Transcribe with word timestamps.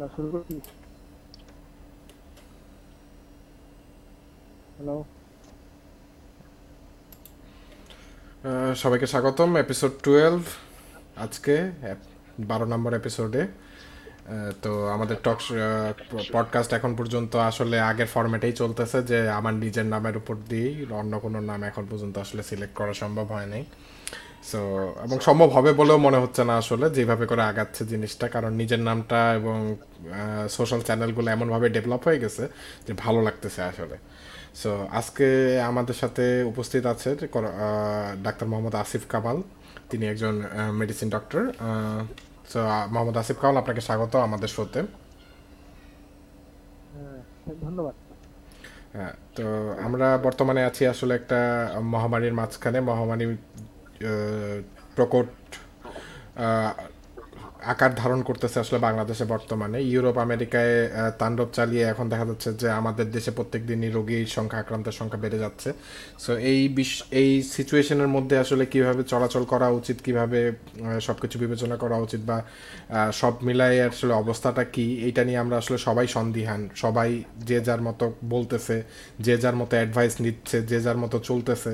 Hello 0.00 0.14
শুরু 0.16 0.28
করছি। 0.30 0.56
Hello 4.76 4.96
সবাইকে 8.74 9.06
স্বাগতম 9.06 9.50
এপিসোড 9.56 9.92
টুয়েলভ 10.02 10.42
আজকে 11.16 11.54
বারো 12.40 12.64
নম্বর 12.64 12.92
এপিসোডে 12.94 13.42
তো 14.62 14.70
আমাদের 14.86 15.16
টক 15.22 15.38
পডকাস্ট 16.32 16.70
এখন 16.72 16.92
পর্যন্ত 16.96 17.32
আসলে 17.50 17.76
আগের 17.80 18.06
ফরম্যাটেই 18.06 18.52
চলতেছে, 18.52 18.98
যে 19.02 19.18
আমার 19.28 19.54
নিজের 19.54 19.86
নামের 19.86 20.16
উপর 20.16 20.34
দিয়েই 20.48 20.76
অন্য 21.00 21.12
কোনো 21.18 21.38
নাম 21.40 21.60
এখন 21.62 21.84
পর্যন্ত 21.90 22.14
আসলে 22.18 22.42
সিলেক্ট 22.42 22.74
করা 22.74 22.92
সম্ভব 22.92 23.26
হয়নি। 23.26 23.60
সো 24.42 24.60
এবং 25.04 25.16
সম্ভব 25.28 25.48
হবে 25.56 25.70
বলেও 25.72 25.98
মনে 25.98 26.18
হচ্ছে 26.22 26.42
না 26.44 26.54
আসলে 26.56 26.86
যেভাবে 26.90 27.24
করে 27.26 27.42
আগাচ্ছে 27.42 27.82
জিনিসটা 27.92 28.26
কারণ 28.28 28.52
নিজের 28.60 28.80
নামটা 28.88 29.18
এবং 29.34 29.56
সোশ্যাল 30.56 30.80
চ্যানেলগুলো 30.80 31.28
এমনভাবে 31.30 31.66
ডেভেলপ 31.76 32.02
হয়ে 32.08 32.18
গেছে 32.24 32.44
যে 32.86 32.92
ভালো 33.04 33.20
লাগতেছে 33.22 33.60
আসলে। 33.62 33.96
সো 34.60 34.70
আজকে 34.98 35.26
আমাদের 35.70 35.96
সাথে 36.02 36.24
উপস্থিত 36.52 36.84
আছে 36.86 37.10
ডাক্তার 38.26 38.46
মোহাম্মদ 38.50 38.74
আসিফ 38.74 39.02
কামাল। 39.08 39.38
তিনি 39.90 40.04
একজন 40.12 40.34
medicine 40.80 41.08
doctor 41.16 41.42
so 42.52 42.58
Mohammad 42.92 43.16
Asif 43.22 43.36
Kamal 43.40 43.56
আপনাকে 43.62 43.82
স্বাগত 43.88 44.12
আমাদের 44.28 44.50
শোতে। 44.56 44.80
হ্যাঁ 46.92 47.20
ধন্যবাদ। 47.64 47.94
হ্যাঁ 48.96 49.14
তো 49.36 49.44
আমরা 49.86 50.06
বর্তমানে 50.26 50.60
আছি 50.68 50.82
আসলে 50.92 51.12
একটা 51.20 51.38
মহামারীর 51.94 52.34
মাঝখানে 52.40 52.78
মহামারী 52.90 53.26
Uh, 54.02 54.62
Prokot 54.96 55.28
uh, 56.36 56.72
আকার 57.72 57.92
ধারণ 57.94 58.20
করতেছে 58.22 58.58
আসলে 58.60 58.78
বাংলাদেশে 58.78 59.24
বর্তমানে। 59.24 59.78
ইউরোপ, 59.92 60.16
আমেরিকায় 60.18 60.74
তাণ্ডব 61.20 61.48
চালিয়ে 61.52 61.84
এখন 61.92 62.06
দেখা 62.08 62.26
যাচ্ছে 62.30 62.48
যে 62.54 62.68
আমাদের 62.70 63.06
দেশে 63.10 63.30
প্রত্যেক 63.30 63.62
দিনই 63.66 63.90
রোগীর 63.90 64.26
সংখ্যা, 64.26 64.58
আক্রান্তের 64.58 64.92
সংখ্যা 64.92 65.20
বেড়ে 65.24 65.38
যাচ্ছে। 65.38 65.72
সো 66.18 66.32
এই 66.36 66.60
বিশ 66.68 66.92
এই 67.10 67.30
সিচুয়েশনের 67.42 68.08
মধ্যে 68.08 68.36
আসলে 68.38 68.64
কীভাবে 68.66 69.02
চলাচল 69.12 69.44
করা 69.44 69.68
উচিত, 69.68 69.96
কীভাবে 70.06 70.40
সব 71.00 71.16
কিছু 71.22 71.38
বিবেচনা 71.38 71.76
করা 71.76 71.96
উচিত 71.96 72.20
বা 72.30 72.38
সব 73.20 73.34
মিলাই 73.42 73.80
আসলে 73.80 74.12
অবস্থাটা 74.12 74.64
কি, 74.64 74.86
এইটা 75.06 75.24
নিয়ে 75.24 75.38
আমরা 75.38 75.56
আসলে 75.56 75.78
সবাই 75.78 76.06
সন্দিহান। 76.06 76.68
সবাই 76.74 77.10
যে 77.48 77.60
যার 77.60 77.82
মতো 77.82 78.12
বলতেছে, 78.34 78.82
যে 79.20 79.34
যার 79.38 79.56
মতো 79.56 79.76
অ্যাডভাইস 79.76 80.14
নিচ্ছে, 80.20 80.62
যে 80.62 80.80
যার 80.80 80.96
মতো 80.96 81.18
চলতেছে। 81.18 81.72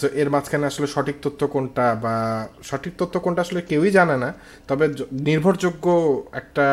সো 0.00 0.06
এর 0.20 0.30
মাঝখানে 0.30 0.66
আসলে 0.66 0.86
সঠিক 0.86 1.16
তথ্য 1.22 1.40
কোনটা 1.46 1.86
বা, 2.04 2.14
সঠিক 2.62 2.92
তথ্য 2.98 3.14
কোনটা 3.24 3.40
আসলে 3.42 3.60
কেউই 3.62 3.90
জানে 3.90 4.16
না। 4.16 4.30
তবে 4.68 4.84
নির্ভরযোগ্য 5.28 5.86
একটা, 6.32 6.66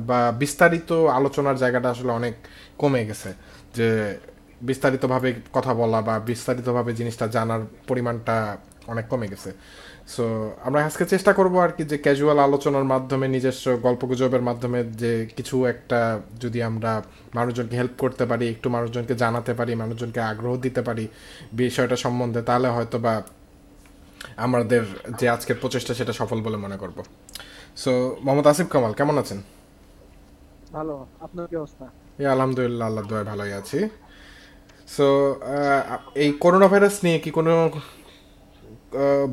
বা 0.00 0.32
বিস্তারিত 0.38 0.92
আলোচনার 0.92 1.56
জায়গাটা 1.56 1.90
আসলে 1.90 2.12
অনেক 2.12 2.34
কমে 2.78 3.06
গেছে। 3.06 3.32
যে 3.74 4.18
বিস্তারিতভাবে 4.62 5.34
কথা 5.52 5.74
বলা 5.74 6.02
বা 6.02 6.18
বিস্তারিতভাবে 6.18 6.92
জিনিসটা 6.94 7.26
জানার 7.26 7.60
পরিমাণটা 7.88 8.56
অনেক 8.86 9.08
কমে 9.08 9.28
গেছে। 9.28 9.52
সো 10.08 10.50
আমরা 10.64 10.84
আজকে 10.84 11.04
চেষ্টা 11.04 11.32
করব 11.32 11.58
আর 11.58 11.68
কি 11.68 11.84
যে 11.84 11.98
ক্যাজুয়াল 11.98 12.38
আলোচনার 12.38 12.84
মাধ্যমে, 12.84 13.28
নিজস্ব 13.28 13.76
গল্পগুজবের 13.76 14.42
মাধ্যমে 14.42 14.84
যে 14.84 15.26
কিছু 15.36 15.66
একটা 15.66 16.20
যদি 16.40 16.62
আমরা 16.62 17.02
মানুষজনকে 17.34 17.76
হেল্প 17.76 17.90
করতে 17.98 18.26
পারি, 18.26 18.48
একটু 18.48 18.70
মানুষজনকে 18.70 19.14
জানাতে 19.14 19.54
পারি, 19.54 19.74
মানুষজনকে 19.74 20.20
আগ্রহ 20.20 20.56
দিতে 20.56 20.82
পারি 20.82 21.08
বিষয়টা 21.52 21.96
সম্বন্ধে, 21.96 22.42
তাহলে 22.42 22.68
হয়তো 22.68 22.98
বা 22.98 23.22
আমাদের 24.36 24.82
যে 25.20 25.28
আজকের 25.28 25.56
প্রচেষ্টা 25.60 25.94
সেটা 25.94 26.12
সফল 26.12 26.40
বলে 26.42 26.56
মনে 26.56 26.76
করব। 26.76 27.04
সো 27.82 27.92
মোহাম্মদ 28.24 28.46
আসিফ 28.52 28.68
কামাল 28.74 28.92
কেমন 28.98 29.16
আছেন? 29.22 29.40
ভালো 30.76 30.94
আপনার 31.24 31.44
কি 31.50 31.56
অবস্থা? 31.62 31.86
এই 32.22 32.26
আলহামদুলিল্লাহ 32.34 32.86
আল্লাহ 32.90 33.04
দোয়া 33.10 33.22
ভালোই 33.30 33.52
আছি। 33.60 33.80
সো 34.94 35.06
এই 36.22 36.30
করোনা 36.42 36.66
ভাইরাস 36.72 36.96
নিয়ে 37.04 37.18
কি 37.24 37.30
কোনো 37.38 37.54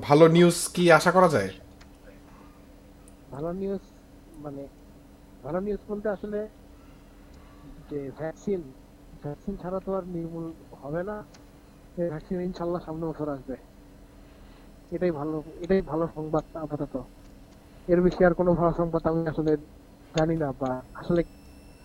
ভালো 0.08 0.26
নিউজ 0.36 0.58
কি 0.76 0.84
আশা 0.98 1.12
করা 1.16 1.30
যায়? 1.36 1.50
ভালো 3.34 3.50
নিউজ 3.62 3.84
মানে 4.44 4.64
ভালো 5.46 5.60
নিউজ 5.66 5.82
বলতে 5.92 6.08
আসলে 6.16 6.40
যে 7.90 8.00
ভ্যাকসিন 8.20 8.62
ভ্যাকসিন 9.24 9.54
ছাড়া 9.62 9.80
তো 9.86 9.90
আর 9.98 10.06
নির্মূল 10.16 10.46
হবে 10.82 11.02
না। 11.10 11.18
এই 12.02 12.08
ভ্যাকসিন 12.14 12.38
ইনশাল্লাহ 12.48 12.82
সামনে 12.88 13.06
বছর 13.12 13.28
আসবে। 13.36 13.56
এটাই 14.96 15.12
ভালো 15.20 15.38
এটাই 15.64 15.82
ভালো 15.92 16.06
সংবাদ 16.16 16.44
আপাতত। 16.64 16.96
এর 17.88 18.00
বেশি 18.06 18.22
আর 18.28 18.34
কোনো 18.40 18.52
ভালো 18.60 18.72
সংবাদ 18.80 19.02
আমি 19.10 19.22
আসলে 19.32 19.52
জানি 20.14 20.36
না 20.44 20.48
বা 20.62 20.72
আসলে 21.02 21.22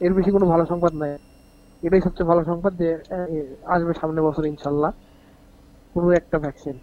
এর 0.00 0.12
বেশি 0.18 0.30
কোনো 0.36 0.46
ভালো 0.52 0.64
সংবাদ 0.72 0.92
নাই। 1.02 1.12
এটাই 1.82 2.02
সবচেয়ে 2.06 2.30
ভালো 2.32 2.42
সংবাদ 2.50 2.72
যে 2.82 2.88
আসবে 3.74 3.92
সামনে 4.00 4.20
বছর 4.28 4.44
ইনশাল্লাহ 4.52 4.90
কোনো 5.94 6.08
একটা 6.20 6.36
ভ্যাকসিন 6.44 6.76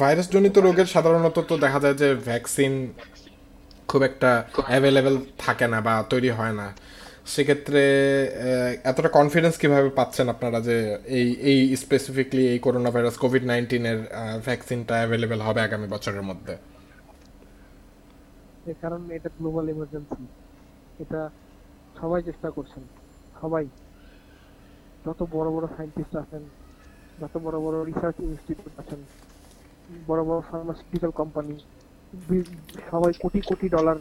ভাইরাস 0.00 0.28
জনিত 0.34 0.56
রোগের 0.66 0.88
সাধারণত 0.94 1.36
তো 1.50 1.54
দেখা 1.64 1.78
যায় 1.84 1.96
যে 2.02 2.08
ভ্যাকসিন 2.28 2.72
খুব 3.88 4.00
একটা 4.10 4.30
অ্যাভেলেবেল 4.70 5.16
থাকে 5.38 5.66
না 5.72 5.78
বা 5.86 5.94
তৈরি 6.12 6.30
হয় 6.38 6.54
না। 6.60 6.66
সেক্ষেত্রে 7.34 7.82
এতটা 8.90 9.10
কনফিডেন্স 9.18 9.54
কীভাবে 9.62 9.88
পাচ্ছেন 9.98 10.26
আপনারা 10.34 10.58
যে 10.68 10.76
এই 11.18 11.28
এই 11.50 11.58
স্পেসিফিকলি 11.82 12.42
এই 12.52 12.58
করোনা 12.66 12.90
ভাইরাস 12.94 13.16
কোভিড 13.24 13.44
নাইন্টিনের 13.52 13.98
ভ্যাকসিনটা 14.46 14.94
অ্যাভেলেবেল 15.00 15.40
হবে 15.48 15.60
আগামী 15.66 15.86
বছরের 15.94 16.24
মধ্যে? 16.30 16.54
এর 18.70 18.76
কারণ 18.82 19.00
এটা 19.16 19.28
গ্লোবাল 19.38 19.66
ইমার্জেন্সি 19.74 20.24
এটা 21.02 21.20
সবাই 22.00 22.20
চেষ্টা 22.28 22.48
করছেন, 22.56 22.82
সবাই। 23.40 23.64
যত 25.06 25.20
বড় 25.36 25.48
বড় 25.54 25.66
সায়েন্টিস্ট 25.76 26.14
আছেন, 26.22 26.42
যত 27.20 27.34
বড় 27.44 27.56
বড় 27.64 27.76
রিসার্চ 27.90 28.16
ইনস্টিটিউট 28.28 28.74
আছেন, 28.82 29.00
বড় 30.08 30.22
বড় 30.28 30.40
ফার্মাসিউটিক্যাল 30.50 31.12
কোম্পানি 31.20 31.54
সবাই 32.90 33.12
কোটি 33.22 33.40
কোটি 33.48 33.66
ডলার 33.76 33.98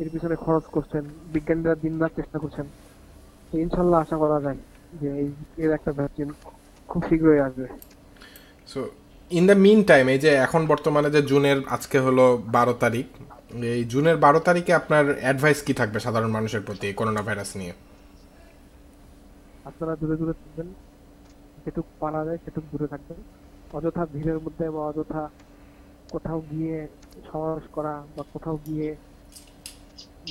এর 0.00 0.08
পিছনে 0.12 0.36
খরচ 0.44 0.64
করছেন, 0.76 1.04
বিজ্ঞানীরা 1.34 1.74
দিন 1.84 1.94
রাত 2.02 2.12
চেষ্টা 2.18 2.38
করছেন। 2.42 2.66
ইনশাল্লাহ 3.64 3.98
আশা 4.04 4.16
করা 4.22 4.38
যায় 4.44 4.60
যে 5.00 5.08
এর 5.62 5.70
একটা 5.78 5.90
ভ্যাকসিন 5.98 6.28
খুব 6.90 7.00
শীঘ্রই 7.08 7.40
আসবে। 7.46 7.66
So 8.68 8.80
in 9.38 9.44
the 9.50 9.56
mean 9.64 9.80
time 9.90 10.04
এই 10.14 10.20
যে 10.24 10.30
এখন 10.46 10.62
বর্তমানে 10.72 11.08
যে 11.16 11.20
জুনের, 11.30 11.58
আজকে 11.76 11.98
হলো 12.06 12.24
বারো 12.56 12.74
তারিখ 12.84 13.06
এই 13.50 13.82
জুনের 13.92 14.16
বারো 14.24 14.40
তারিখে 14.48 14.72
আপনার 14.80 15.04
অ্যাডভাইস 15.24 15.58
কি 15.66 15.72
থাকবে 15.80 15.98
সাধারণ 16.06 16.30
মানুষের 16.36 16.62
প্রতি 16.66 16.86
করোনা 16.98 17.22
ভাইরাস 17.26 17.50
নিয়ে? 17.60 17.74
আপনারা 19.68 19.92
দূরে 20.00 20.16
দূরে 20.20 20.34
থাকবেন 20.40 20.68
যেটুকু 21.64 21.90
পারা 22.02 22.20
যায় 22.26 22.38
সেটুকু 22.44 22.66
দূরে 22.72 22.86
থাকবেন। 22.92 23.18
অযথা 23.76 24.02
ভিড়ের 24.14 24.38
মধ্যে 24.44 24.66
বা 24.74 24.80
অযথা 24.90 25.22
কোথাও 26.12 26.38
গিয়ে 26.50 26.76
সমাবেশ 27.30 27.66
করা 27.76 27.94
বা 28.16 28.22
কোথাও 28.34 28.56
গিয়ে 28.66 28.88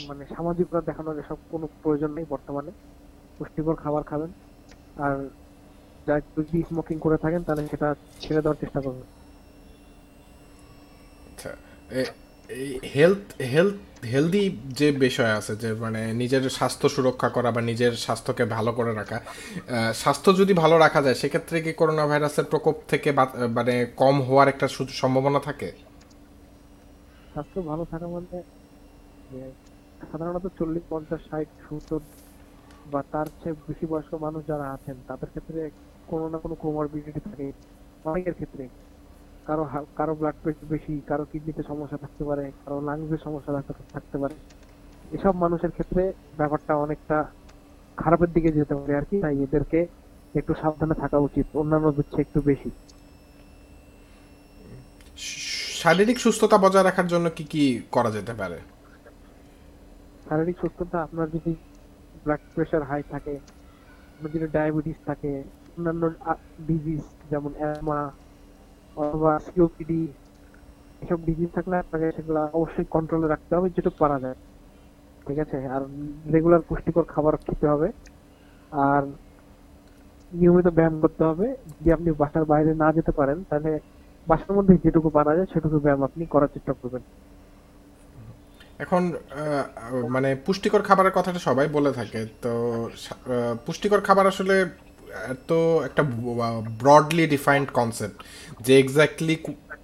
মানে 0.08 0.24
সামাজিকতা 0.36 0.80
দেখানোর 0.90 1.18
এসব 1.24 1.40
কোনো 1.52 1.66
প্রয়োজন 1.82 2.12
নেই 2.18 2.26
বর্তমানে। 2.34 2.72
পুষ্টিকর 3.38 3.76
খাবার 3.84 4.04
খাবেন। 4.12 4.32
আর 5.06 5.16
যা 6.08 6.16
যদি 6.38 6.58
স্মোকিং 6.70 6.98
করে 7.06 7.18
থাকেন 7.24 7.42
তাহলে 7.48 7.62
সেটা 7.74 7.90
ছেড়ে 8.24 8.42
দেওয়ার 8.44 8.60
চেষ্টা 8.62 8.80
করবেন। 8.86 9.08
আচ্ছা 11.30 11.52
হেলথ 12.96 13.24
হেলথ 13.54 13.78
হেলদি 14.12 14.44
যে 14.80 14.88
বিষয় 15.06 15.34
আছে, 15.40 15.54
যে 15.64 15.70
মানে 15.84 16.02
নিজের 16.22 16.44
স্বাস্থ্য 16.58 16.88
সুরক্ষা 16.96 17.30
করা 17.36 17.50
বা 17.56 17.62
নিজের 17.70 17.94
স্বাস্থ্যকে 18.06 18.44
ভালো 18.56 18.72
করে 18.78 18.92
রাখা 19.00 19.18
স্বাস্থ্য 20.02 20.30
যদি 20.42 20.54
ভালো 20.64 20.76
রাখা 20.86 21.00
যায়, 21.06 21.18
সেক্ষেত্রে 21.22 21.58
কি 21.66 21.72
করোনা 21.80 22.04
ভাইরাসের 22.10 22.48
প্রকোপ 22.52 22.76
থেকে 22.92 23.10
মানে 23.58 23.74
কম 24.02 24.16
হওয়ার 24.28 24.48
একটা 24.54 24.68
সম্ভাবনা 25.02 25.40
থাকে? 25.48 25.70
স্বাস্থ্য 27.34 27.60
ভালো 27.72 27.84
থাকা 27.92 28.06
মানে 28.16 28.40
সাধারণত 30.10 30.46
চল্লিশ, 30.60 30.84
পঞ্চাশ, 30.92 31.22
ষাট, 31.30 31.50
সত্তর 31.66 32.02
বা 32.92 33.02
তার 33.12 33.28
চেয়ে 33.42 33.56
বেশি 33.68 33.86
বয়স্ক 33.92 34.14
মানুষ 34.26 34.42
যারা 34.52 34.66
আছেন, 34.76 34.98
তাদের 35.10 35.30
ক্ষেত্রে 35.34 35.62
কোনো 36.12 36.26
না 36.32 36.38
কোনো 36.44 36.56
কোমরবিডিটি 36.64 37.22
থাকে 37.28 37.46
অনেকের 38.10 38.36
ক্ষেত্রে। 38.40 38.64
কারও 39.48 39.66
কারও 39.96 40.16
ব্লাড 40.16 40.34
প্রেশার 40.44 40.70
বেশি 40.70 41.02
কারও 41.08 41.26
কিডনিতে 41.26 41.64
সমস্যা 41.64 41.98
থাকতে 41.98 42.24
পারে 42.24 42.52
কারও 42.66 42.82
লাংসের 42.82 43.18
সমস্যা 43.24 43.54
থাকতে- 43.54 43.94
থাকতে 43.94 44.18
পারে। 44.18 44.36
এসব 45.12 45.36
মানুষের 45.36 45.72
ক্ষেত্রে 45.72 46.14
ব্যাপারটা 46.38 46.76
অনেকটা 46.76 47.26
খারাপের 47.98 48.32
দিকে 48.34 48.52
যেতে 48.52 48.76
পারে 48.76 48.96
আর 48.96 49.06
কি 49.06 49.22
তাই 49.22 49.44
এদেরকে 49.44 49.88
একটু 50.36 50.54
সাবধানে 50.62 50.94
থাকা 50.94 51.18
উচিত 51.18 51.46
অন্যান্যদের 51.54 52.04
চেয়ে 52.04 52.22
একটু 52.22 52.42
বেশি। 52.42 52.70
শারীরিক 55.82 56.20
সুস্থতা 56.20 56.58
বজায় 56.58 56.84
রাখার 56.84 57.08
জন্য 57.08 57.30
কি 57.36 57.44
কি 57.44 57.82
করা 57.92 58.12
যেতে 58.12 58.34
পারে? 58.34 58.58
শারীরিক 60.30 60.58
সুস্থতা 60.60 61.04
আপনার 61.04 61.30
যদি 61.30 61.56
ব্লাড 62.24 62.40
প্রেশার 62.56 62.84
হাই 62.84 63.04
থাকে 63.10 63.40
আপনার 64.12 64.32
যদি 64.32 64.48
ডায়াবেটিস 64.48 64.96
থাকে 65.06 65.44
অন্যান্য 65.78 66.10
ডিজিজ 66.68 67.02
যেমন 67.30 67.54
অ্যামা 67.58 68.12
অথবা 69.02 69.32
সিওপিডি 69.46 70.02
এসব 71.04 71.20
ডিজিজ 71.28 71.50
থাকলে 71.56 71.76
আপনাকে 71.84 72.08
সেগুলো 72.16 72.40
অবশ্যই 72.58 72.88
কন্ট্রোলে 72.96 73.28
রাখতে 73.28 73.52
হবে 73.56 73.68
যেটুকু 73.76 73.98
পারা 74.04 74.18
যায়। 74.24 74.38
ঠিক 75.28 75.38
আছে? 75.44 75.58
আর 75.76 75.82
রেগুলার 76.34 76.64
পুষ্টিকর 76.68 77.06
খাবার 77.14 77.34
খেতে 77.46 77.66
হবে। 77.74 77.88
আর 78.88 79.04
নিয়মিত 80.40 80.68
ব্যায়াম 80.78 80.96
করতে 81.04 81.24
হবে। 81.30 81.48
যদি 81.68 81.90
আপনি 81.98 82.10
বাসার 82.22 82.46
বাইরে 82.52 82.72
না 82.84 82.88
যেতে 82.98 83.12
পারেন, 83.20 83.38
তাহলে 83.50 83.72
বাসার 84.28 84.54
মধ্যে 84.58 84.74
যেটুকু 84.84 85.10
পারা 85.18 85.32
যায়, 85.36 85.50
সেটুকু 85.54 85.78
ব্যায়াম 85.86 86.02
আপনি 86.08 86.24
করার 86.34 86.52
চেষ্টা 86.54 86.74
করবেন। 86.80 87.04
এখন 88.84 89.04
মানে 90.16 90.30
পুষ্টিকর 90.46 90.82
খাবারের 90.88 91.14
কথাটা 91.16 91.40
সবাই 91.48 91.68
বলে 91.78 91.92
থাকে। 92.00 92.22
তো 92.44 92.52
পুষ্টিকর 93.66 94.02
খাবার 94.08 94.26
আসলে 94.32 94.56
এত 95.34 95.52
একটা 95.88 96.04
ব্রডলি 96.84 97.26
ডিফাইন্ড 97.36 97.68
কনসেপ্ট 97.80 98.18
যে 98.66 98.74
এক্স্যাক্টলি 98.84 99.36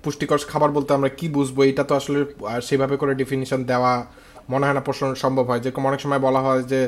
পুষ্টিকর 0.03 0.39
খাবার 0.51 0.69
বলতে 0.77 0.91
আমরা 0.97 1.09
কি 1.19 1.25
বুঝব? 1.37 1.57
এটা 1.71 1.83
তো 1.89 1.93
আসলে 1.99 2.19
সেভাবে 2.67 2.95
করে 3.01 3.13
ডেফিনিশন 3.21 3.59
দেওয়া 3.71 3.93
মনে 4.53 4.63
হয় 4.65 4.75
না 4.77 4.83
প্রশ্ন 4.87 5.03
সম্ভব 5.23 5.45
হয়। 5.49 5.61
যেরকম 5.63 5.83
অনেক 5.89 5.99
সময় 6.05 6.21
বলা 6.27 6.41
হয় 6.45 6.61
যে 6.71 6.79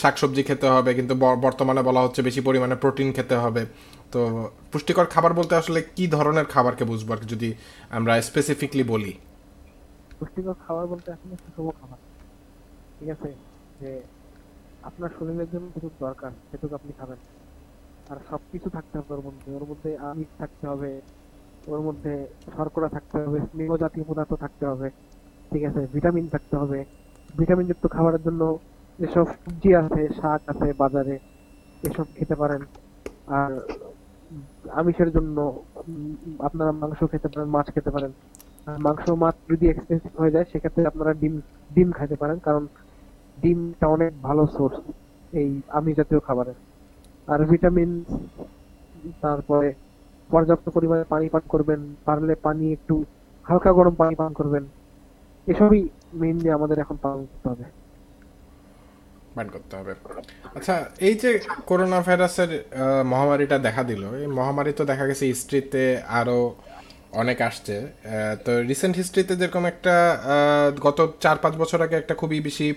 শাকসবজি 0.00 0.42
খেতে 0.48 0.66
হবে, 0.74 0.90
কিন্তু 0.98 1.14
বর্তমানে 1.46 1.82
বলা 1.88 2.00
হচ্ছে 2.04 2.20
বেশি 2.28 2.40
পরিমাণে 2.48 2.76
প্রোটিন 2.82 3.08
খেতে 3.16 3.36
হবে। 3.44 3.62
তো 4.12 4.20
পুষ্টিকর 4.72 5.06
খাবার 5.14 5.32
বলতে 5.38 5.54
আসলে 5.62 5.80
কি 5.96 6.04
ধরনের 6.16 6.46
খাবারকে 6.54 6.84
বুঝব 6.90 7.08
আর 7.14 7.20
যদি 7.32 7.48
আমরা 7.96 8.12
স্পেসিফিকলি 8.28 8.84
বলি? 8.92 9.12
পুষ্টিকর 10.18 10.56
খাবার 10.66 10.84
বলতে 10.92 11.08
আসলে 11.16 11.34
সুষম 11.42 11.66
খাবার। 11.80 11.98
ঠিক 12.96 13.08
আছে? 13.14 13.30
যে 13.80 13.90
আপনার 14.88 15.10
শরীরের 15.16 15.48
জন্য 15.52 15.66
যেটুকু 15.74 15.96
দরকার, 16.06 16.30
সেটুকু 16.50 16.74
আপনি 16.80 16.92
খাবেন। 17.00 17.18
আর 18.10 18.18
সবকিছু 18.30 18.68
থাকতে 18.76 18.94
হবে 18.98 19.10
ওর 19.14 19.22
মধ্যে। 19.26 19.48
ওর 19.56 19.64
মধ্যে 19.70 19.90
আমিষ 20.10 20.30
থাকতে 20.40 20.64
হবে। 20.72 20.90
ওর 21.72 21.80
মধ্যে 21.86 22.12
শর্করা 22.56 22.88
থাকতে 22.96 23.16
হবে, 23.22 23.38
স্নেহ 23.48 23.70
জাতীয় 23.82 24.04
পদার্থ 24.08 24.32
থাকতে 24.44 24.64
হবে, 24.70 24.88
ঠিক 25.50 25.62
আছে? 25.68 25.80
ভিটামিন 25.94 26.26
থাকতে 26.34 26.54
হবে। 26.56 26.78
ভিটামিন 27.38 27.66
যুক্ত 27.70 27.84
খাবারের 27.94 28.22
জন্য 28.26 28.42
যেসব 28.98 29.26
সবজি 29.34 29.70
আছে, 29.82 30.02
শাক 30.18 30.40
আছে 30.52 30.68
বাজারে, 30.82 31.14
এসব 31.88 32.06
খেতে 32.16 32.34
পারেন। 32.34 32.62
আর 33.38 33.52
আমিষের 34.80 35.10
জন্য 35.16 35.36
আপনারা 36.48 36.72
মাংস 36.82 37.00
খেতে 37.12 37.28
পারেন, 37.32 37.48
মাছ 37.56 37.66
খেতে 37.74 37.90
পারেন। 37.90 38.12
মাংস, 38.86 39.04
মাছ 39.22 39.34
যদি 39.50 39.64
এক্সপেন্সিভ 39.68 40.12
হয়ে 40.20 40.34
যায়, 40.34 40.46
সেক্ষেত্রে 40.50 40.82
আপনারা 40.90 41.12
ডিম 41.20 41.34
ডিম 41.74 41.88
খাইতে 41.96 42.16
পারেন। 42.22 42.38
কারণ 42.46 42.66
ডিমটা 43.42 43.86
অনেক 43.96 44.12
ভালো 44.22 44.42
সোর্স 44.56 44.76
এই 45.40 45.50
আমিষ 45.78 45.94
জাতীয় 45.96 46.20
খাবারের। 46.20 46.58
আর 47.32 47.40
ভিটামিন, 47.50 47.90
তারপরে 49.22 49.68
পর্যাপ্ত 50.32 50.66
পরিমাণে 50.76 51.04
পানি 51.12 51.26
পান 51.34 51.44
করবেন, 51.52 51.80
পারলে 52.06 52.34
পানি 52.46 52.64
একটু 52.76 52.94
হালকা 53.48 53.70
গরম 53.78 53.94
পানি 54.00 54.14
পান 54.20 54.30
করবেন। 54.38 54.64
এসবই 55.52 55.82
মেইনলি 56.20 56.48
আমাদের 56.58 56.76
এখন 56.84 56.96
পালন 57.04 57.20
করতে 57.30 57.46
হবে। 57.52 57.66
করতে 59.54 59.74
হবে। 59.78 59.92
আচ্ছা 60.56 60.74
এই 61.08 61.14
যে 61.22 61.30
করোনা 61.68 61.98
ভাইরাসের 62.06 62.50
মহামারীটা 63.12 63.56
দেখা 63.66 63.82
দিল, 63.90 64.02
এই 64.22 64.28
মহামারী 64.38 64.72
তো 64.78 64.84
দেখা 64.90 65.04
গেছে 65.10 65.24
হিস্ট্রিতে 65.32 65.84
আরও 66.20 66.38
অনেক 67.22 67.38
আসছে। 67.48 67.76
তো 68.44 68.50
রিসেন্ট 68.70 68.94
হিস্ট্রিতে 69.00 69.34
যেরকম 69.40 69.64
একটা 69.72 69.94
গত 70.86 70.98
চার 71.24 71.36
পাঁচ 71.42 71.54
বছর 71.62 71.78
আগে 71.86 71.96
একটা 71.98 72.14
খুবই 72.20 72.38
বেশি 72.48 72.68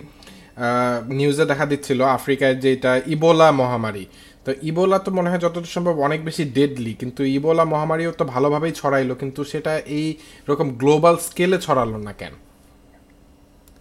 নিউজে 1.19 1.45
দেখা 1.51 1.65
দিচ্ছিল 1.71 1.99
আফ্রিকায় 2.17 2.55
যেটা 2.65 2.91
ইবোলা 3.13 3.47
মহামারী। 3.61 4.05
তো 4.47 4.53
ইবোলা 4.69 4.97
তো 5.05 5.09
মনে 5.17 5.29
হয় 5.31 5.41
যতদূর 5.45 5.73
সম্ভব 5.75 5.95
অনেক 6.07 6.19
বেশি 6.27 6.43
ডেডলি 6.57 6.93
কিন্তু 7.01 7.21
ইবোলা 7.37 7.63
মহামারীও 7.73 8.11
তো 8.19 8.23
ভালোভাবেই 8.33 8.73
ছড়াইলো, 8.79 9.13
কিন্তু 9.21 9.41
সেটা 9.51 9.73
এই 9.97 10.07
রকম 10.49 10.67
গ্লোবাল 10.81 11.15
স্কেলে 11.27 11.57
ছড়ালো 11.65 11.97
না 12.07 12.13
কেন? 12.19 12.33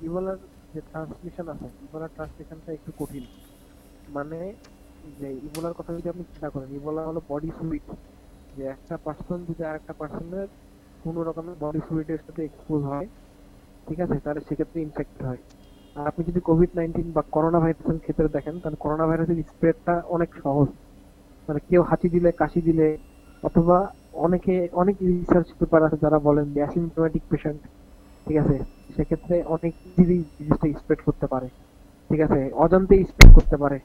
ইবোলার 0.06 0.38
যে 0.72 0.80
ট্রান্সমিশন 0.90 1.46
আছে, 1.54 1.68
ইবোলার 1.86 2.10
ট্রান্সমিশনটা 2.16 2.70
একটু 2.78 2.90
কঠিন। 3.00 3.24
মানে 4.16 4.38
যে 5.18 5.28
ইবোলার 5.46 5.74
কথা 5.78 5.90
যদি 5.96 6.08
আপনি 6.12 6.24
চিন্তা 6.30 6.48
করেন, 6.54 6.68
ইবোলা 6.78 7.02
হলো 7.08 7.20
বডি 7.30 7.50
ফ্লুইড 7.56 7.86
যে 8.56 8.62
একটা 8.74 8.94
পার্সন 9.04 9.38
যদি 9.48 9.62
আরেকটা 9.70 9.94
পার্সনের 10.00 10.48
কোনো 11.04 11.20
রকমের 11.28 11.56
বডি 11.62 11.80
ফ্লুইডের 11.86 12.20
সাথে 12.26 12.42
এক্সপোজ 12.48 12.80
হয়, 12.90 13.08
ঠিক 13.86 13.98
আছে? 14.04 14.16
তাহলে 14.24 14.40
সেক্ষেত্রে 14.46 14.78
ইনফেক্ট 14.86 15.18
হয়। 15.28 15.42
আপনি 16.04 16.24
যদি 16.24 16.40
কোভিড 16.40 16.70
নাইন্টিন 16.74 17.12
বা 17.12 17.22
করোনা 17.32 17.60
ভাইরাসের 17.60 17.98
ক্ষেত্রে 17.98 18.28
দেখেন, 18.28 18.60
তাহলে 18.60 18.76
করোনা 18.80 19.06
ভাইরাসের 19.06 19.42
স্প্রেডটা 19.42 20.02
অনেক 20.08 20.34
সহজ। 20.42 20.68
মানে 21.48 21.60
কেউ 21.68 21.82
হাঁচি 21.82 22.08
দিলে, 22.08 22.32
কাশি 22.32 22.62
দিলে, 22.62 22.98
অথবা 23.42 23.92
অনেকে, 24.12 24.68
অনেক 24.72 24.96
রিসার্চ 25.00 25.46
পেপার 25.58 25.82
আছে 25.82 25.96
যারা 26.00 26.18
বলেন 26.18 26.44
যে 26.44 26.60
অ্যাসিমটোমেটিক 26.62 27.22
পেশেন্ট 27.28 27.60
ঠিক 28.26 28.36
আছে? 28.36 28.58
সেক্ষেত্রে 28.96 29.42
অনেক 29.42 29.74
ইজিলি 29.86 30.24
জিনিসটা 30.38 30.78
স্প্রেড 30.80 31.00
করতে 31.04 31.26
পারে, 31.26 31.48
ঠিক 32.08 32.20
আছে? 32.20 32.50
অজান্তে 32.54 33.04
স্প্রেড 33.04 33.34
করতে 33.34 33.56
পারে। 33.56 33.78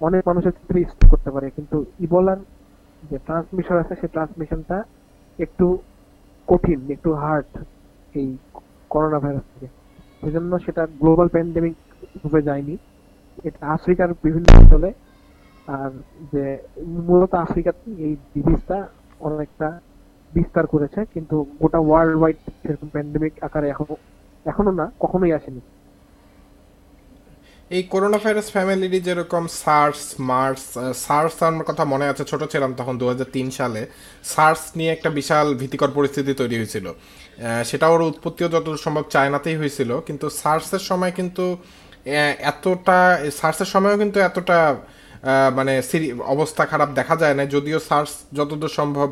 অনেক 0.00 0.28
মানুষের 0.28 0.52
ক্ষেত্রে 0.52 0.84
স্প্রেড 0.84 1.10
করতে 1.10 1.30
পারে। 1.30 1.50
কিন্তু 1.50 1.84
ইবোলার 1.98 2.36
যে 3.02 3.18
ট্রান্সমিশন 3.18 3.76
আছে, 3.76 3.94
সেই 3.94 4.08
ট্রান্সমিশনটা 4.08 4.82
একটু 5.38 5.78
কঠিন, 6.46 6.90
একটু 6.90 7.12
হার্ড 7.12 7.64
এই 8.14 8.38
করোনা 8.90 9.18
ভাইরাস 9.18 9.42
থেকে। 9.54 9.79
সেজন্য 10.22 10.58
সেটা 10.58 10.82
গ্লোবাল 10.86 11.28
প্যান্ডেমিক 11.28 11.76
রূপে 12.24 12.42
যায়নি। 12.42 12.74
এটা 13.44 13.66
আফ্রিকার 13.66 14.08
বিভিন্ন 14.24 14.48
অঞ্চলে। 14.58 14.90
আর 15.68 15.90
যে 16.32 16.44
মূলত 17.08 17.34
আফ্রিকাতে 17.34 17.90
এই 18.06 18.16
ডিজিজটা 18.34 18.78
অনেকটা 19.20 19.68
বিস্তার 20.32 20.66
করেছে। 20.66 21.00
কিন্তু 21.14 21.36
গোটা 21.60 21.78
ওয়ার্ল্ড 21.78 22.16
ওয়াইড 22.16 22.36
সেরকম 22.62 22.88
প্যান্ডেমিক 22.88 23.32
আকারে 23.44 23.68
এখনও 23.68 23.96
এখনও 24.46 24.72
না, 24.72 24.86
কখনোই 25.00 25.32
আসেনি। 25.32 25.60
এই 27.76 27.82
করোনা 27.92 28.18
ভাইরাস 28.24 28.48
ফ্যামিলিরই 28.54 29.00
যেরকম 29.08 29.44
সার্স 29.62 30.02
মার্স 30.30 30.64
সার্স 31.04 31.34
আমার 31.48 31.66
কথা 31.70 31.84
মনে 31.92 32.06
আছে, 32.12 32.22
ছোট 32.30 32.42
ছিলাম 32.52 32.70
তখন 32.80 32.94
দু 33.00 33.06
হাজার 33.10 33.28
তিন 33.36 33.46
সালে 33.58 33.82
সার্স 34.32 34.62
নিয়ে 34.78 34.90
একটা 34.96 35.10
বিশাল 35.18 35.46
ভীতিকর 35.60 35.90
পরিস্থিতি 35.98 36.32
তৈরি 36.40 36.56
হয়েছিল। 36.60 36.86
সেটা 37.70 37.86
ওর 37.92 38.00
উৎপত্তিও 38.10 38.48
যত 38.54 38.66
সম্ভব 38.84 39.04
চায়নাতেই 39.14 39.56
হয়েছিল, 39.60 39.90
কিন্তু 40.08 40.26
সার্সের 40.40 40.82
সময় 40.90 41.12
কিন্তু 41.18 41.44
এতটা 42.50 42.98
সার্সের 43.40 43.70
সময়ও 43.74 43.98
কিন্তু 44.02 44.18
এতটা 44.28 44.58
মানে 45.58 45.72
অবস্থা 46.34 46.62
খারাপ 46.72 46.90
দেখা 46.98 47.14
যায় 47.22 47.34
না 47.38 47.44
যদিও 47.54 47.78
সার্স 47.88 48.12
যতদূর 48.38 48.72
সম্ভব 48.78 49.08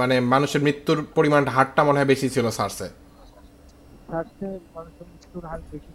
মানে 0.00 0.16
মানুষের 0.34 0.62
মৃত্যুর 0.66 0.98
পরিমাণ 1.16 1.42
হারটা 1.54 1.82
মনে 1.88 1.98
হয় 1.98 2.10
বেশি 2.12 2.28
ছিল 2.34 2.46
সার্সে 2.58 2.88
সার্সে 4.08 4.48
মানুষের 4.76 5.06
মৃত্যুর 5.12 5.44
হার 5.50 5.60
বেশি 5.72 5.90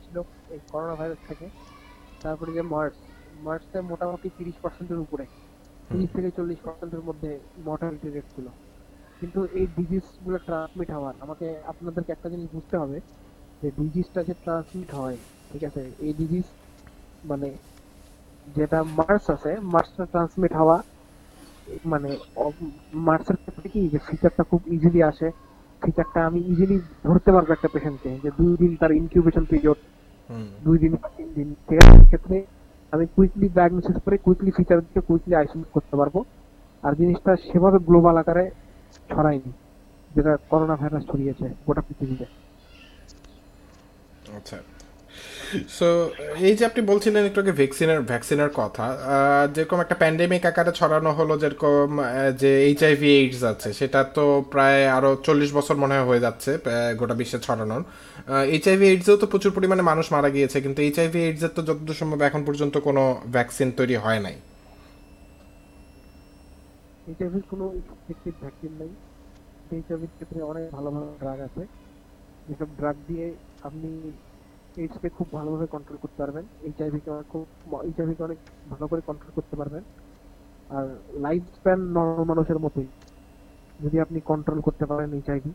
এই 0.56 0.62
করোনা 0.72 0.96
ভাইরাস 1.00 1.22
থেকে। 1.30 1.46
তারপরে 2.24 2.52
যে 2.58 2.64
মার্চ 2.74 2.96
মার্চে 3.46 3.80
মোটামুটি 3.92 4.28
তিরিশ 4.38 4.58
পার্সেন্টের 4.64 5.00
উপরে। 5.06 5.26
তিরিশ 5.90 6.10
থেকে 6.16 6.30
চল্লিশ 6.38 6.60
পার্সেন্টের 6.66 7.04
মধ্যে 7.08 7.32
মর্টালিটি 7.68 8.08
রেট 8.10 8.28
ছিল। 8.36 8.48
কিন্তু 9.20 9.40
এই 9.60 9.66
ডিজিজগুলো 9.78 10.38
ট্রান্সমিট 10.48 10.90
হওয়ার 10.96 11.16
আমাকে 11.26 11.48
আপনাদেরকে 11.72 12.12
একটা 12.14 12.28
জিনিস 12.34 12.48
বুঝতে 12.56 12.76
হবে 12.82 12.98
যে 13.62 13.68
ডিজিজটা 13.80 14.22
যে 14.30 14.34
ট্রান্সমিট 14.44 14.90
হয় 15.00 15.18
ঠিক 15.52 15.64
আছে? 15.70 15.82
এই 16.06 16.14
ডিজিজ 16.20 16.46
মানে 17.30 17.50
যেটা 18.48 18.80
মার্স 19.00 19.26
আছে 19.36 19.52
মার্চটা 19.74 20.06
ট্রান্সমিট 20.14 20.54
হওয়া 20.60 20.78
মানে 21.92 22.10
মার্চের 23.08 23.38
ক্ষেত্রে 23.42 23.68
কি 23.74 23.82
যে 23.94 24.00
ফিচারটা 24.08 24.44
খুব 24.52 24.62
ইজিলি 24.76 25.02
আসে। 25.12 25.28
ফিচারটা 25.82 26.20
আমি 26.30 26.40
ইজিলি 26.52 26.78
ধরতে 27.08 27.30
পারব 27.36 27.50
একটা 27.54 27.70
পেশেন্টকে 27.76 28.12
যে 28.24 28.30
দুই 28.40 28.52
দিন 28.62 28.72
তার 28.82 28.92
ইনকিউবেশন 29.00 29.44
পিরিয়ড 29.52 29.80
দুই 30.64 30.78
দিন 30.78 30.94
বা 30.96 31.08
তিন 31.18 31.28
দিন 31.34 31.48
ঠিক 31.68 31.78
আছে 31.78 31.92
সেক্ষেত্রে 31.98 32.38
আমি 32.94 33.06
কুইকলি 33.16 33.48
ডায়াগনোসিস 33.50 33.98
করে 34.06 34.18
কুইকলি 34.18 34.52
ফিচার 34.52 34.80
দিয়ে 34.82 35.02
কুইকলি 35.02 35.34
আইসোলেট 35.36 35.70
করতে 35.74 35.96
পারব। 35.96 36.16
আর 36.84 36.94
জিনিসটা 36.94 37.32
সেভাবে 37.36 37.80
গ্লোবাল 37.80 38.18
আকারে 38.18 38.46
ছড়ায়নি 39.10 39.52
যেটা 40.16 40.38
করোনা 40.50 40.76
ভাইরাস 40.76 41.04
ছড়িয়েছে 41.06 41.46
গোটা 41.66 41.82
পৃথিবীতে। 41.82 42.26
আচ্ছা। 44.38 44.58
সো 45.78 45.88
এই 46.48 46.54
যে 46.58 46.64
আপনি 46.70 46.82
বলছিলেন 46.92 47.24
একটু 47.30 47.40
আগে 47.44 47.54
ভ্যাকসিনের 47.62 48.00
ভ্যাকসিনের 48.12 48.52
কথা 48.60 48.86
যেরকম 49.56 49.80
একটা 49.84 49.96
প্যান্ডেমিক 50.02 50.44
আকারে 50.50 50.72
ছড়ানো 50.80 51.12
হলো, 51.20 51.34
যেরকম 51.44 51.90
যে 52.42 52.52
এইচআইভি 52.70 53.10
এইডস 53.20 53.42
আছে, 53.54 53.70
সেটা 53.80 54.00
তো 54.18 54.26
প্রায় 54.54 54.82
আরও 54.98 55.12
চল্লিশ 55.28 55.50
বছর 55.58 55.76
মনে 55.84 55.94
হয় 55.96 56.06
হয়ে 56.10 56.22
যাচ্ছে 56.26 56.52
গোটা 57.00 57.16
বিশ্বে 57.20 57.40
ছড়ানোর। 57.48 57.84
এইচআইভি 58.56 58.86
এইডসেও 58.92 59.18
তো 59.22 59.26
প্রচুর 59.34 59.52
পরিমাণে 59.58 59.84
মানুষ 59.92 60.06
মারা 60.16 60.30
গিয়েছে, 60.36 60.58
কিন্তু 60.66 60.80
এইচআইভি 60.88 61.20
এইডসের 61.28 61.54
তো 61.58 61.62
যতদূর 61.70 61.98
সম্ভব 62.02 62.20
এখন 62.30 62.42
পর্যন্ত 62.48 62.76
কোনো 62.88 63.04
ভ্যাকসিন 63.36 63.68
তৈরি 63.80 63.96
হয় 64.06 64.22
নাই। 64.26 64.36
এইচআইভির 67.10 67.46
কোনো 67.52 67.66
ইফেক্টিভ 67.80 68.34
ভ্যাকসিন 68.44 68.74
নেই। 68.82 68.92
এইচআইভির 69.78 70.12
ক্ষেত্রে 70.16 70.40
অনেক 70.52 70.64
ভালো 70.76 70.90
ভালো 70.96 71.08
ড্রাগ 71.22 71.40
আছে। 71.48 71.64
যেসব 72.48 72.70
ড্রাগ 72.80 72.98
দিয়ে 73.10 73.28
আপনি 73.68 73.90
এইডসকে 74.82 75.10
খুব 75.18 75.28
ভালোভাবে 75.32 75.68
কন্ট্রোল 75.74 75.98
করতে 76.02 76.20
পারবেন। 76.24 76.46
এইচআইভিকে 76.68 77.10
খুব 77.32 77.46
এইচআইভিকে 77.88 78.24
অনেক 78.24 78.40
ভালো 78.70 78.86
করে 78.88 79.02
কন্ট্রোল 79.10 79.32
করতে 79.36 79.56
পারবেন। 79.56 79.84
আর 80.70 80.86
লাইফ 81.26 81.44
স্প্যান 81.56 81.80
নর্মাল 81.98 82.26
মানুষের 82.32 82.60
মতোই। 82.60 82.88
যদি 83.84 83.98
আপনি 84.00 84.20
কন্ট্রোল 84.32 84.60
করতে 84.62 84.86
পারেন 84.86 85.10
এইচআইভি 85.14 85.52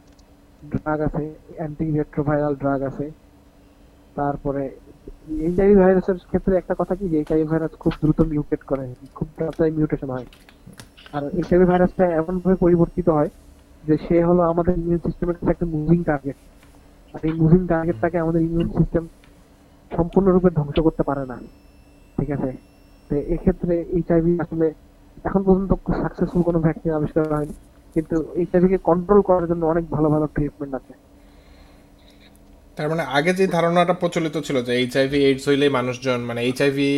ড্রাগ 0.62 0.98
আছে 1.00 1.24
অ্যান্টি 1.56 1.86
রেট্রোভাইরাল 1.98 2.54
ড্রাগ 2.54 2.80
আছে। 2.82 3.06
তারপরে 4.16 4.62
এইচআইভি 5.48 5.76
ভাইরাসের 5.82 6.18
ক্ষেত্রে 6.30 6.54
একটা 6.56 6.74
কথা 6.80 6.94
কি 6.94 7.04
যে 7.08 7.16
এইচআইভি 7.18 7.46
ভাইরাস 7.52 7.72
খুব 7.82 7.92
দ্রুত 8.02 8.20
মিউটেট 8.20 8.62
করে, 8.62 8.84
খুব 9.14 9.28
তাড়াতাড়ি 9.36 9.70
মিউটেশন 9.78 10.10
হয়। 10.10 10.26
আর 11.12 11.22
এইচআইভি 11.38 11.64
ভাইরাসটা 11.64 12.04
এমনভাবে 12.20 12.56
পরিবর্তিত 12.64 13.08
হয় 13.08 13.30
যে, 13.84 13.94
সে 14.06 14.16
হলো 14.24 14.42
আমাদের 14.42 14.74
ইমিউন 14.78 15.00
সিস্টেমের 15.06 15.36
একটা 15.50 15.66
মুভিং 15.66 16.04
টার্গেট 16.04 16.38
আর 17.14 17.20
এই 17.28 17.34
মুভিং 17.40 17.62
টার্গেটটাকে 17.70 18.18
আমাদের 18.24 18.40
ইমিউন 18.48 18.68
সিস্টেম 18.78 19.04
সম্পূর্ণরূপে 19.96 20.50
ধ্বংস 20.58 20.76
করতে 20.86 21.02
পারে 21.08 21.24
না। 21.30 21.36
ঠিক 22.18 22.30
আছে? 22.36 22.50
তো 23.08 23.14
এক্ষেত্রে 23.34 23.74
এইচআইভি 23.96 24.32
আসলে 24.44 24.66
এখন 25.28 25.40
পর্যন্ত 25.46 25.72
সাকসেসফুল 26.02 26.42
কোনো 26.48 26.58
ভ্যাকসিন 26.66 26.90
আবিষ্কার 26.98 27.24
হয়নি। 27.38 27.54
কিন্তু 27.94 28.16
এইচআইভি 28.40 28.68
কে 28.72 28.78
কন্ট্রোল 28.90 29.20
করার 29.28 29.44
জন্য 29.50 29.62
অনেক 29.72 29.84
ভালো 29.96 30.08
ভালো 30.14 30.26
ট্রিটমেন্ট 30.34 30.74
আছে। 30.80 30.92
তার 32.76 32.88
মানে 32.92 33.02
আগে 33.18 33.32
যে 33.38 33.44
ধারণাটা 33.56 33.94
প্রচলিত 34.02 34.36
ছিল 34.46 34.56
যে 34.66 34.72
এইচআইভি 34.82 35.18
এইডস 35.28 35.44
হইলেই 35.48 35.72
মানুষজন 35.78 36.20
মানে 36.20 36.40
এইচআইভি 36.48 36.90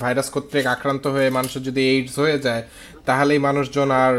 ভাইরাস 0.00 0.28
কর্তৃক 0.34 0.66
আক্রান্ত 0.74 1.04
হয়ে 1.06 1.28
মানুষের 1.30 1.62
যদি 1.68 1.80
এইডস 1.92 2.14
হয়ে 2.22 2.38
যায়, 2.46 2.62
তাহলেই 3.08 3.40
মানুষজন 3.48 3.88
আর 4.04 4.16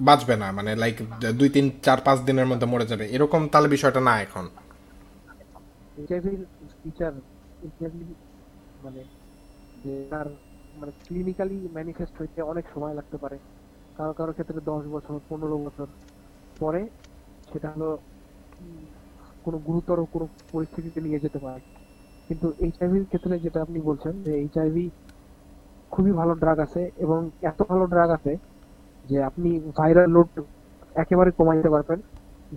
বাঁচবে 0.00 0.36
না 0.36 0.52
মানে 0.52 0.76
লাইক 0.76 0.96
দুই, 1.38 1.48
তিন, 1.48 1.70
চার, 1.82 1.98
পাঁচ 2.04 2.20
দিনের 2.20 2.46
মধ্যে 2.46 2.66
মরে 2.66 2.86
যাবে। 2.86 3.06
এরকম 3.06 3.48
তাহলে 3.48 3.68
বিষয়টা 3.68 4.00
না 4.00 4.20
এখন। 4.20 4.48
মানে 8.82 9.04
মানে 10.74 10.90
ক্লিনিক্যালি 11.06 11.68
ম্যানিফেস্ট 11.72 12.20
হইতে 12.20 12.42
অনেক 12.42 12.64
সময় 12.74 12.94
লাগতে 12.94 13.16
পারে। 13.16 13.38
কারও 13.96 14.12
কারও 14.12 14.32
ক্ষেত্রে 14.32 14.60
দশ 14.64 14.82
বছর, 14.86 15.20
পনেরো 15.28 15.58
বছর 15.58 15.86
পরে 16.58 16.88
সেটা 17.52 17.70
হলো, 17.70 17.98
কোনো 19.44 19.58
গুরুতর 19.58 20.04
কোনো 20.04 20.28
পরিস্থিতিতে 20.52 21.00
নিয়ে 21.00 21.20
যেতে 21.20 21.38
পারে। 21.38 21.60
কিন্তু 22.28 22.52
এইচআইভির 22.58 23.04
ক্ষেত্রে 23.04 23.40
যেটা 23.40 23.62
আপনি 23.62 23.80
বলছেন 23.80 24.22
যে 24.22 24.32
এইচআইভি 24.34 24.90
খুবই 25.90 26.12
ভালো 26.12 26.34
ড্রাগ 26.34 26.58
আছে 26.58 26.90
এবং 26.96 27.30
এত 27.42 27.62
ভালো 27.68 27.86
ড্রাগ 27.86 28.10
আছে 28.10 28.36
যে 29.10 29.16
আপনি 29.28 29.48
ভাইরাল 29.78 30.08
লোড 30.16 30.28
একেবারে 31.02 31.30
কমাই 31.38 31.56
দিতে 31.58 31.70
পারবেন, 31.74 31.98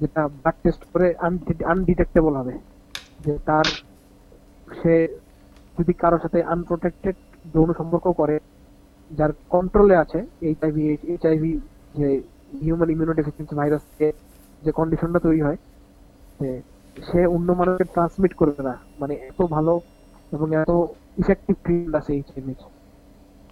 যেটা 0.02 0.22
ব্লাড 0.40 0.58
টেস্ট 0.64 0.82
করে 0.92 1.08
আনডিটেক্টেবল 1.72 2.34
হবে। 2.40 2.54
যে 3.26 3.34
তার, 3.48 3.68
সে 4.80 4.94
যদি 5.78 5.94
কারোর 6.02 6.22
সাথে 6.26 6.40
আনপ্রোটেক্টেড 6.56 7.16
যৌন 7.54 7.70
সম্পর্ক 7.80 8.06
করে, 8.22 8.36
যার 9.12 9.32
কন্ট্রোলে 9.54 9.96
আছে 10.04 10.20
এইচআইভি 10.48 10.82
এইচআইভি 11.14 11.52
যে 11.98 12.08
হিউম্যান 12.64 12.90
ইমিউনোডেফিসিয়েন্সি 12.96 13.56
ভাইরাস 13.60 13.84
যে 14.62 14.72
কন্ডিশনটা 14.80 15.20
তৈরি 15.26 15.42
হয় 15.48 15.60
সে 16.98 17.20
অন্য 17.36 17.50
মানুষকে 17.60 17.86
ট্রান্সমিট 17.96 18.34
করবে 18.42 18.62
না। 18.70 18.74
মানে 19.02 19.14
এত 19.30 19.40
ভালো 19.56 19.74
এবং 20.32 20.48
এত 20.62 20.72
ইফেক্টিভ 21.22 21.56
ফিল্ড 21.66 21.94
আছে 22.00 22.12
এইচআইভি 22.20 22.54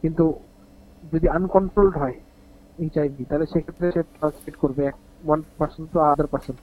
কিন্তু 0.01 0.25
যদি 1.13 1.27
আনকন্ট্রোলড 1.37 1.95
হয় 2.01 2.17
এইচআইভি 2.77 3.23
তাহলে 3.29 3.45
সেক্ষেত্রে 3.53 3.87
সে 3.95 4.01
ট্রান্সমিট 4.17 4.55
করবে 4.63 4.83
one 5.27 5.39
person 5.57 5.83
to 5.91 5.97
other 6.11 6.27
person 6.33 6.55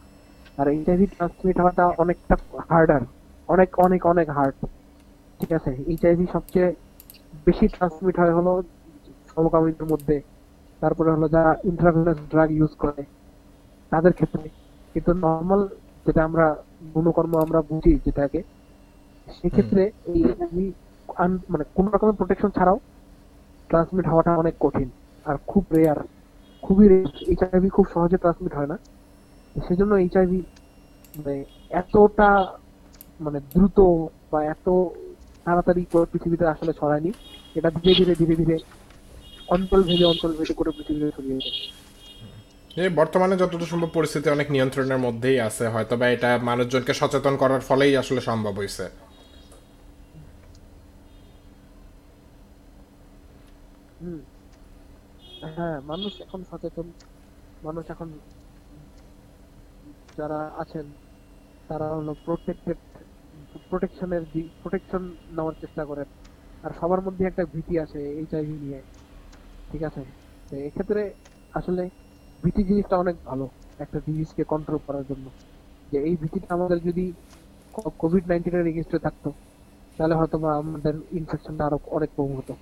R 0.58 0.66
HIV 0.74 1.06
transmit 1.14 1.56
হওয়াটা 1.62 1.84
অনেকটা 2.02 2.34
হার্ডার 2.70 3.02
অনেক 3.48 3.70
অনেক 3.86 4.00
অনেক 4.12 4.26
হার্ড 4.36 4.56
ঠিক 5.40 5.50
আছে? 5.58 5.70
এইচআইভি 5.92 6.24
সবচেয়ে 6.34 6.68
বেশি 7.46 7.66
ট্রান্সমিট 7.74 8.16
হয় 8.20 8.34
হলো 8.38 8.52
সমকামীদের 9.32 9.86
মধ্যে। 9.92 10.16
তারপরে 10.82 11.08
হলো 11.14 11.26
যারা 11.34 11.52
ইন্ট্রাভেনাস 11.70 12.18
ড্রাগ 12.32 12.48
ইউজ 12.58 12.72
করে 12.82 13.02
তাদের 13.92 14.12
ক্ষেত্রে। 14.18 14.46
কিন্তু 14.94 15.10
নর্মাল 15.26 15.60
যেটা 16.06 16.20
আমরা 16.28 16.46
গুণকর্ম 16.94 17.32
আমরা 17.44 17.60
বুঝি 17.70 17.92
যেটাকে 18.06 18.40
সেক্ষেত্রে 19.36 19.82
এই 20.12 20.20
মানে 21.52 21.64
কোন 21.76 21.86
রকমের 21.94 22.16
প্রোটেকশন 22.20 22.50
ছাড়াও 22.56 22.78
ট্রান্সমিট 23.70 24.06
হওয়াটা 24.10 24.32
অনেক 24.42 24.54
কঠিন। 24.64 24.88
আর 25.26 25.36
খুব 25.46 25.64
রেয়ার 25.72 25.98
খুবই 26.62 26.86
এইচআইভি 27.30 27.68
খুব 27.76 27.86
সহজে 27.94 28.18
ট্রান্সমিট 28.22 28.52
হয় 28.54 28.70
না। 28.72 28.76
সেজন্য 29.56 29.92
এইচআইভি 29.94 30.40
মানে 31.14 31.34
এতটা 31.70 32.30
মানে 33.20 33.38
দ্রুত 33.54 33.78
বা 34.32 34.38
এত 34.54 34.66
তাড়াতাড়ি 35.46 35.82
করে 35.92 36.06
পৃথিবীতে 36.12 36.44
আসলে 36.54 36.72
ছড়ায়নি। 36.72 37.10
এটা 37.56 37.68
ধীরে 37.76 37.92
ধীরে 38.00 38.14
ধীরে 38.20 38.34
ধীরে 38.40 38.56
অঞ্চল 39.48 39.80
ভেদে 39.88 40.04
অঞ্চল 40.04 40.30
ভেদে 40.38 40.54
করে 40.54 40.70
পৃথিবীতে 40.76 41.10
ছড়িয়ে 41.16 41.36
গেছে। 41.36 41.62
বর্তমানে 43.00 43.34
যতটা 43.36 43.66
সম্ভব 43.72 43.90
পরিস্থিতি 43.96 44.26
অনেক 44.30 44.48
নিয়ন্ত্রণের 44.50 45.00
মধ্যেই 45.06 45.38
আছে 45.48 45.64
হয়তো 45.74 45.94
বা 46.00 46.06
এটা 46.08 46.30
মানুষজনকে 46.50 46.92
সচেতন 47.00 47.34
করার 47.42 47.62
ফলেই 47.68 47.92
আসলে 48.02 48.20
সম্ভব 48.20 48.54
হয়েছে 48.60 48.84
হুম। 54.00 54.20
হ্যাঁ 55.40 55.76
মানুষ 55.90 56.12
এখন 56.24 56.40
সচেতন। 56.50 56.86
মানুষ 57.62 57.84
এখন 57.94 58.08
যারা 60.18 60.40
আছেন, 60.62 60.86
তারা 61.68 61.86
হলো 61.96 62.12
প্রোটেক্টেড 62.26 62.78
প্রোটেকশনের 63.70 64.22
প্রোটেকশন 64.60 65.02
নেওয়ার 65.36 65.54
চেষ্টা 65.62 65.82
করেন। 65.90 66.08
আর 66.64 66.70
সবার 66.80 67.00
মধ্যে 67.06 67.24
একটা 67.26 67.44
ভীতি 67.54 67.74
আছে 67.84 68.00
এইচআইভি 68.20 68.56
নিয়ে, 68.64 68.80
ঠিক 69.70 69.82
আছে? 69.88 70.02
তো 70.50 70.54
এক্ষেত্রে 70.68 71.02
আসলে 71.54 71.82
ভীতি 72.42 72.62
জিনিসটা 72.70 72.96
অনেক 73.04 73.16
ভালো 73.28 73.46
একটা 73.78 73.98
ডিজিজকে 74.06 74.42
কন্ট্রোল 74.52 74.80
করার 74.86 75.04
জন্য। 75.10 75.26
যে 75.88 75.98
এই 76.08 76.14
ভীতিটা 76.22 76.48
আমাদের 76.56 76.78
যদি 76.88 77.04
কোভিড 78.00 78.24
নাইন্টিনের 78.30 78.70
এগেনস্টে 78.70 78.98
থাকতো, 79.06 79.28
তাহলে 79.98 80.14
হয়তো 80.20 80.36
বা 80.44 80.50
আমাদের 80.62 80.94
ইনফেকশনটা 81.20 81.62
আরও 81.68 81.78
অনেক 81.96 82.10
কম 82.18 82.30
হতো। 82.38 82.54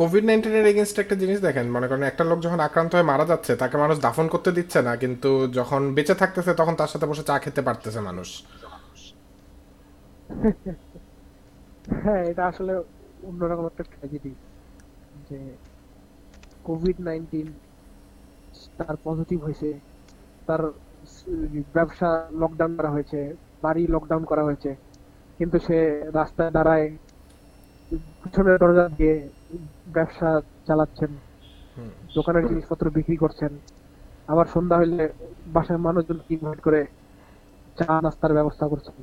কোভিড 0.00 0.24
নাইন্টিনের 0.28 0.66
এগেনস্ট 0.72 0.96
একটা 1.02 1.16
জিনিস 1.22 1.38
দেখেন, 1.46 1.66
মনে 1.76 1.86
করেন 1.88 2.04
একটা 2.10 2.24
লোক 2.30 2.38
যখন 2.46 2.60
আক্রান্ত 2.68 2.90
হয়ে 2.94 3.10
মারা 3.12 3.24
যাচ্ছে, 3.30 3.52
তাকে 3.62 3.76
মানুষ 3.82 3.96
দাফন 4.06 4.26
করতে 4.34 4.50
দিচ্ছে 4.58 4.78
না, 4.88 4.92
কিন্তু 5.02 5.30
যখন 5.58 5.80
বেঁচে 5.96 6.14
থাকতেছে, 6.22 6.52
তখন 6.60 6.74
তার 6.80 6.90
সাথে 6.92 7.06
বসে 7.10 7.24
চা 7.28 7.34
খেতে 7.44 7.62
পারতেছে 7.68 8.00
মানুষ। 8.08 8.28
হ্যাঁ 12.02 12.22
এটা 12.30 12.42
আসলে 12.50 12.72
অন্যরকম 13.28 13.64
একটা 13.70 13.84
ট্র্যাজেডি 13.90 14.32
যে 15.28 15.38
কোভিড 16.68 16.96
নাইন্টিন 17.08 17.48
তার 18.78 18.96
পজিটিভ 19.06 19.38
হয়েছে, 19.46 19.70
তার 20.48 20.62
ব্যবসা 21.76 22.10
লকডাউন 22.42 22.72
করা 22.78 22.90
হয়েছে, 22.94 23.20
বাড়ি 23.64 23.82
লকডাউন 23.94 24.22
করা 24.30 24.42
হয়েছে, 24.48 24.70
কিন্তু 25.38 25.56
সে 25.66 25.78
রাস্তায় 26.18 26.52
দাঁড়ায়, 26.56 26.86
পিছনের 28.20 28.56
দরজা 28.62 28.84
দিয়ে 28.98 29.16
ব্যবসা 29.86 30.30
চালাচ্ছেন 30.66 31.10
দোকানের 32.14 32.44
জিনিসপত্র 32.48 32.84
বিক্রি 32.90 33.16
করছেন 33.16 33.52
আবার 34.28 34.46
সন্ধ্যা 34.46 34.76
হইলে 34.78 35.04
বাসায় 35.46 35.78
মানুষজন 35.78 36.18
ইনভাইট 36.28 36.60
করে 36.60 36.80
চা 37.76 38.00
নাস্তার 38.00 38.32
ব্যবস্থা 38.32 38.66
করছেন। 38.68 38.96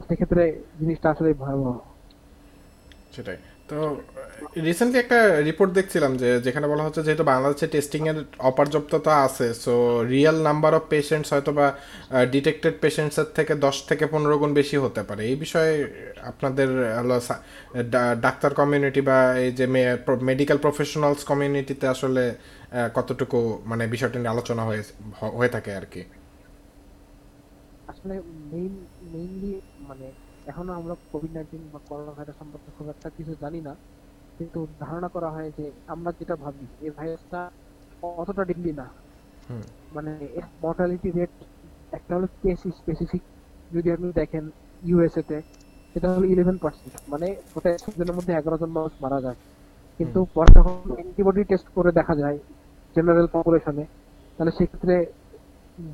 সেক্ষেত্রে 0.00 0.42
জিনিসটা 0.78 1.10
আসলে 1.10 1.28
ভয়াবহ। 1.34 1.76
সেটাই। 3.12 3.38
তো 3.70 3.78
রিসেন্টলি 4.68 4.98
একটা 5.04 5.18
রিপোর্ট 5.48 5.70
দেখছিলাম 5.78 6.12
যে, 6.22 6.28
যেখানে 6.46 6.66
বলা 6.72 6.84
হচ্ছে 6.86 7.02
যেহেতু 7.06 7.24
বাংলাদেশে 7.32 7.66
টেস্টিং 7.74 8.02
এর 8.10 8.18
অপর্যাপ্ততা 8.50 9.12
আছে 9.26 9.46
so 9.64 9.74
real 10.12 10.36
number 10.48 10.72
of 10.78 10.84
patients 10.94 11.28
হয়তো 11.34 11.50
বা 11.58 11.66
ডিটেক্টেড 12.34 12.74
পেশেন্টসের 12.84 13.28
থেকে 13.38 13.52
দশ 13.66 13.76
থেকে 13.90 14.04
পনেরো 14.12 14.36
গুণ 14.40 14.52
বেশি 14.60 14.76
হতে 14.84 15.02
পারে। 15.08 15.22
এই 15.30 15.36
বিষয়ে 15.44 15.72
আপনাদের 16.30 16.68
হলো 17.00 17.16
ডাক্তার 18.26 18.50
কমিউনিটি 18.60 19.00
বা 19.08 19.18
এই 19.44 19.50
যে 19.58 19.66
মেডিকেল 20.30 20.58
প্রফেশনালস 20.64 21.20
কমিউনিটিতে 21.30 21.86
আসলে 21.94 22.22
কতটুকু 22.96 23.38
মানে 23.70 23.84
বিষয়টা 23.94 24.16
নিয়ে 24.20 24.32
আলোচনা 24.34 24.62
হয়ে 24.68 24.82
হয়ে 25.38 25.50
থাকে 25.56 25.70
আর 25.80 25.86
কি? 25.92 26.02
আসলে 27.92 28.14
মেইন 28.52 28.74
মেইনলি 29.12 29.52
মানে 29.88 30.06
এখনও 30.46 30.72
আমরা 30.78 30.94
কোভিড 31.10 31.32
নাইন্টিন 31.34 31.62
বা 31.72 31.78
করোনা 31.88 32.12
ভাইরাস 32.16 32.36
সম্পর্কে 32.40 32.70
খুব 32.76 32.86
একটা 32.94 33.08
কিছু 33.16 33.32
জানি 33.42 33.60
না। 33.62 33.72
কিন্তু 34.40 34.58
ধারণা 34.80 35.08
করা 35.14 35.28
হয় 35.30 35.50
যে 35.58 35.64
আমরা 35.88 36.10
যেটা 36.18 36.34
ভাবি 36.44 36.66
এই 36.78 36.90
ভাইরাসটা 36.96 37.40
অতটা 38.02 38.42
ডিগ্রি 38.50 38.72
না। 38.74 38.86
মানে 39.92 40.12
এর 40.36 40.44
মর্টালিটি 40.62 41.08
রেট 41.10 41.32
একটা 41.92 42.12
হলো 42.16 42.26
কেস 42.36 42.60
স্পেসিফিক 42.78 43.22
যদি 43.70 43.88
আপনি 43.94 44.08
দেখেন 44.20 44.44
ইউএসএ 44.82 45.22
তে 45.24 45.36
সেটা 45.96 46.08
হলো 46.10 46.24
ইলেভেন 46.26 46.56
পার্সেন্ট 46.62 46.92
মানে 47.12 47.26
ওটা 47.56 47.68
একশো 47.70 47.90
জনের 47.98 48.16
মধ্যে 48.18 48.32
এগারো 48.34 48.56
জন 48.62 48.70
মানুষ 48.76 48.92
মারা 49.04 49.18
যায়। 49.24 49.38
কিন্তু 50.00 50.18
পরে 50.34 50.50
যখন 50.56 50.74
অ্যান্টিবডি 50.90 51.42
টেস্ট 51.50 51.68
করে 51.76 51.90
দেখা 51.98 52.14
যায় 52.22 52.38
জেনারেল 52.96 53.26
পপুলেশনে 53.34 53.84
তাহলে 54.38 54.52
সেক্ষেত্রে 54.58 54.94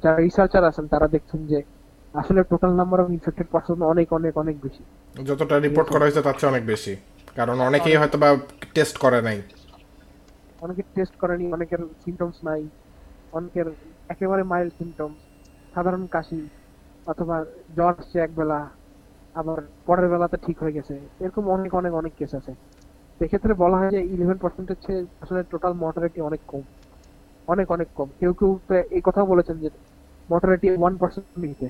যারা 0.02 0.18
রিসার্চার 0.18 0.62
আছেন 0.70 0.84
তারা 0.92 1.06
দেখছেন 1.14 1.40
যে 1.50 1.58
আসলে 2.14 2.40
total 2.50 2.72
number 2.74 2.98
of 3.00 3.08
infected 3.10 3.48
person 3.50 3.78
অনেক 3.82 4.08
অনেক 4.12 4.34
অনেক 4.36 4.56
বেশি। 4.60 4.82
যতটা 5.22 5.54
রিপোর্ট 5.58 5.88
করা 5.90 6.04
হয়েছে 6.04 6.22
তার 6.22 6.36
চেয়ে 6.38 6.50
অনেক 6.52 6.64
বেশি। 6.66 6.92
কারণ 7.36 7.56
অনেকেই 7.60 7.96
হয়তো 7.96 8.16
বা 8.18 8.28
টেস্ট 8.74 8.96
করে 8.98 9.18
নাই। 9.22 9.38
অনেকের 10.62 10.86
টেস্ট 10.94 11.14
করেনি 11.16 11.44
অনেকের 11.52 11.80
সিমটমস 12.02 12.38
নাই 12.44 12.62
অনেকের 13.32 13.66
একেবারে 14.08 14.42
মাইল্ড 14.42 14.72
সিমটমস 14.78 15.20
সাধারণ 15.74 16.04
কাশি 16.06 16.40
অথবা 17.06 17.36
জ্বর 17.76 17.92
আসছে 17.92 18.16
এক 18.18 18.30
বেলা 18.34 18.58
আবার 19.34 19.58
পরের 19.86 20.06
বেলাতে 20.08 20.36
ঠিক 20.46 20.56
হয়ে 20.62 20.72
গেছে। 20.72 20.94
এরকম 21.20 21.44
অনেক 21.48 21.72
অনেক 21.74 21.92
অনেক 21.94 22.12
কেস 22.18 22.32
আছে। 22.34 22.52
সেক্ষেত্রে 23.20 23.52
বলা 23.54 23.76
হয় 23.76 23.90
যে 23.90 24.00
ইলেভেন 24.14 24.38
পার্সেন্ট 24.38 24.68
হচ্ছে 24.70 24.92
আসলে 25.20 25.40
টোটাল 25.52 25.72
মর্টালিটি 25.72 26.20
অনেক 26.20 26.42
কম। 26.46 26.64
অনেক 27.48 27.66
অনেক 27.70 27.88
কম। 27.94 28.08
কেউ 28.20 28.32
কেউ 28.34 28.50
এই 28.96 29.02
কথা 29.04 29.20
বলেছেন 29.24 29.56
যে 29.58 29.68
মর্টালিটি 30.28 30.68
ওয়ান 30.80 30.94
পার্সেন্ট 30.96 31.26
নিতে 31.44 31.68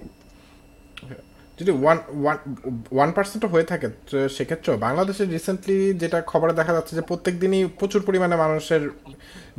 যদি 1.59 1.73
ওয়ান 1.83 1.99
ওয়ান 2.23 2.37
ওয়ান 2.97 3.11
পার্সেন্টও 3.17 3.49
হয়ে 3.55 3.67
থাকে 3.71 3.87
সেক্ষেত্রেও 4.37 4.77
বাংলাদেশে 4.87 5.25
রিসেন্টলি 5.37 5.77
যেটা 6.03 6.19
খবরে 6.33 6.53
দেখা 6.61 6.73
যাচ্ছে 6.77 6.93
যে 6.99 7.03
প্রত্যেক 7.11 7.35
দিনই 7.43 7.63
প্রচুর 7.81 8.03
পরিমাণে 8.09 8.37
মানুষের 8.45 8.83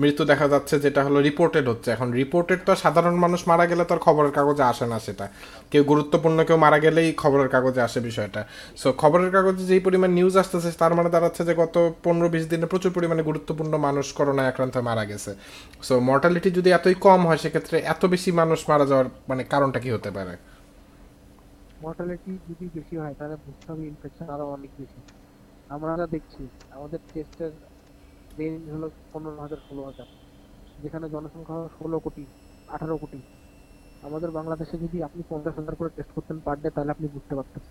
মৃত্যু 0.02 0.24
দেখা 0.32 0.48
যাচ্ছে, 0.54 0.76
যেটা 0.86 1.02
হলো 1.08 1.18
রিপোর্টেড 1.30 1.66
হচ্ছে। 1.72 1.90
এখন 1.96 2.08
রিপোর্টেড 2.22 2.60
তো 2.68 2.72
সাধারণ 2.84 3.16
মানুষ 3.26 3.42
মারা 3.52 3.66
গেলে 3.72 3.84
তো 3.90 3.94
আর 3.96 4.02
খবরের 4.08 4.34
কাগজে 4.38 4.64
আসে 4.72 4.86
না 4.92 4.98
সেটা। 5.06 5.26
কেউ 5.72 5.84
গুরুত্বপূর্ণ, 5.92 6.38
কেউ 6.48 6.58
মারা 6.66 6.78
গেলেই 6.86 7.10
খবরের 7.22 7.50
কাগজে 7.56 7.82
আসে 7.88 8.00
বিষয়টা। 8.10 8.42
সো 8.82 8.88
খবরের 9.02 9.30
কাগজে 9.36 9.64
যেই 9.72 9.82
পরিমাণ 9.88 10.10
নিউজ 10.18 10.36
আসতেছে, 10.44 10.70
তার 10.82 10.94
মানে 10.98 11.10
দাঁড়াচ্ছে 11.16 11.42
যে 11.50 11.54
গত 11.62 11.76
পনেরো, 12.04 12.28
বিশ 12.36 12.44
দিনে 12.52 12.68
প্রচুর 12.74 12.92
পরিমাণে 12.98 13.24
গুরুত্বপূর্ণ 13.30 13.74
মানুষ 13.88 14.06
করোনায় 14.18 14.50
আক্রান্ত 14.52 14.76
মারা 14.90 15.04
গেছে। 15.12 15.32
সো 15.88 15.94
মর্টালিটি 16.10 16.50
যদি 16.58 16.70
এতই 16.78 16.96
কম 17.08 17.20
হয়, 17.28 17.40
সেক্ষেত্রে 17.44 17.78
এত 17.94 18.02
বেশি 18.14 18.30
মানুষ 18.42 18.60
মারা 18.72 18.86
যাওয়ার 18.90 19.08
মানে 19.30 19.42
কারণটা 19.54 19.80
কি 19.84 19.92
হতে 19.98 20.12
পারে? 20.18 20.36
মর্টালিটি 21.86 22.34
যদি 22.50 22.66
বেশি 22.78 22.96
হয় 22.98 23.16
তাহলে 23.20 23.36
বুঝতে 23.46 23.68
হবে 23.72 23.84
ইনফেকশন 23.88 24.28
আরও 24.30 24.46
অনেক 24.52 24.72
বেশি। 24.78 25.00
আমরা 25.70 25.92
যা 25.98 26.06
দেখছি 26.08 26.42
আমাদের 26.72 27.00
টেস্টের 27.14 27.54
রেঞ্জ 28.38 28.64
হলো 28.70 28.88
পনেরো 29.12 29.40
হাজার 29.42 29.60
ষোলো 29.68 29.82
হাজার 29.86 30.08
যেখানে 30.78 31.06
জনসংখ্যা 31.10 31.58
ষোলো 31.78 31.98
কোটি 32.00 32.24
আঠারো 32.68 32.96
কোটি। 32.98 33.20
আমাদের 34.04 34.30
বাংলাদেশে 34.32 34.76
যদি 34.78 34.98
আপনি 35.04 35.22
পঞ্চাশ 35.30 35.54
হাজার 35.56 35.76
করে 35.76 35.90
টেস্ট 35.90 36.12
করতেন 36.12 36.38
পার 36.40 36.58
ডে 36.62 36.70
তাহলে 36.70 36.92
আপনি 36.92 37.06
বুঝতে 37.08 37.34
পারতেন 37.36 37.62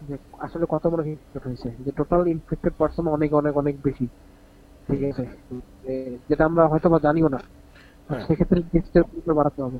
যে 0.00 0.14
আসলে 0.38 0.64
কত 0.70 0.84
বড় 0.86 1.02
ইনফেক্টেড 1.06 1.42
হয়েছে 1.46 1.68
যে 1.84 1.90
টোটাল 1.98 2.22
ইনফেক্টেড 2.26 2.74
পার্সন 2.78 3.04
অনেক 3.08 3.30
অনেক 3.32 3.54
অনেক 3.56 3.74
বেশি। 3.82 4.06
ঠিক 4.88 5.00
আছে? 5.08 5.24
যেটা 6.28 6.42
আমরা 6.44 6.62
হয়তো 6.68 6.88
বা 6.88 6.98
জানিও 6.98 7.28
না 7.28 7.40
হ্যাঁ। 8.10 8.22
সেক্ষেত্রে 8.26 8.58
টেস্টের 8.72 9.02
বাড়াতে 9.34 9.60
হবে। 9.62 9.78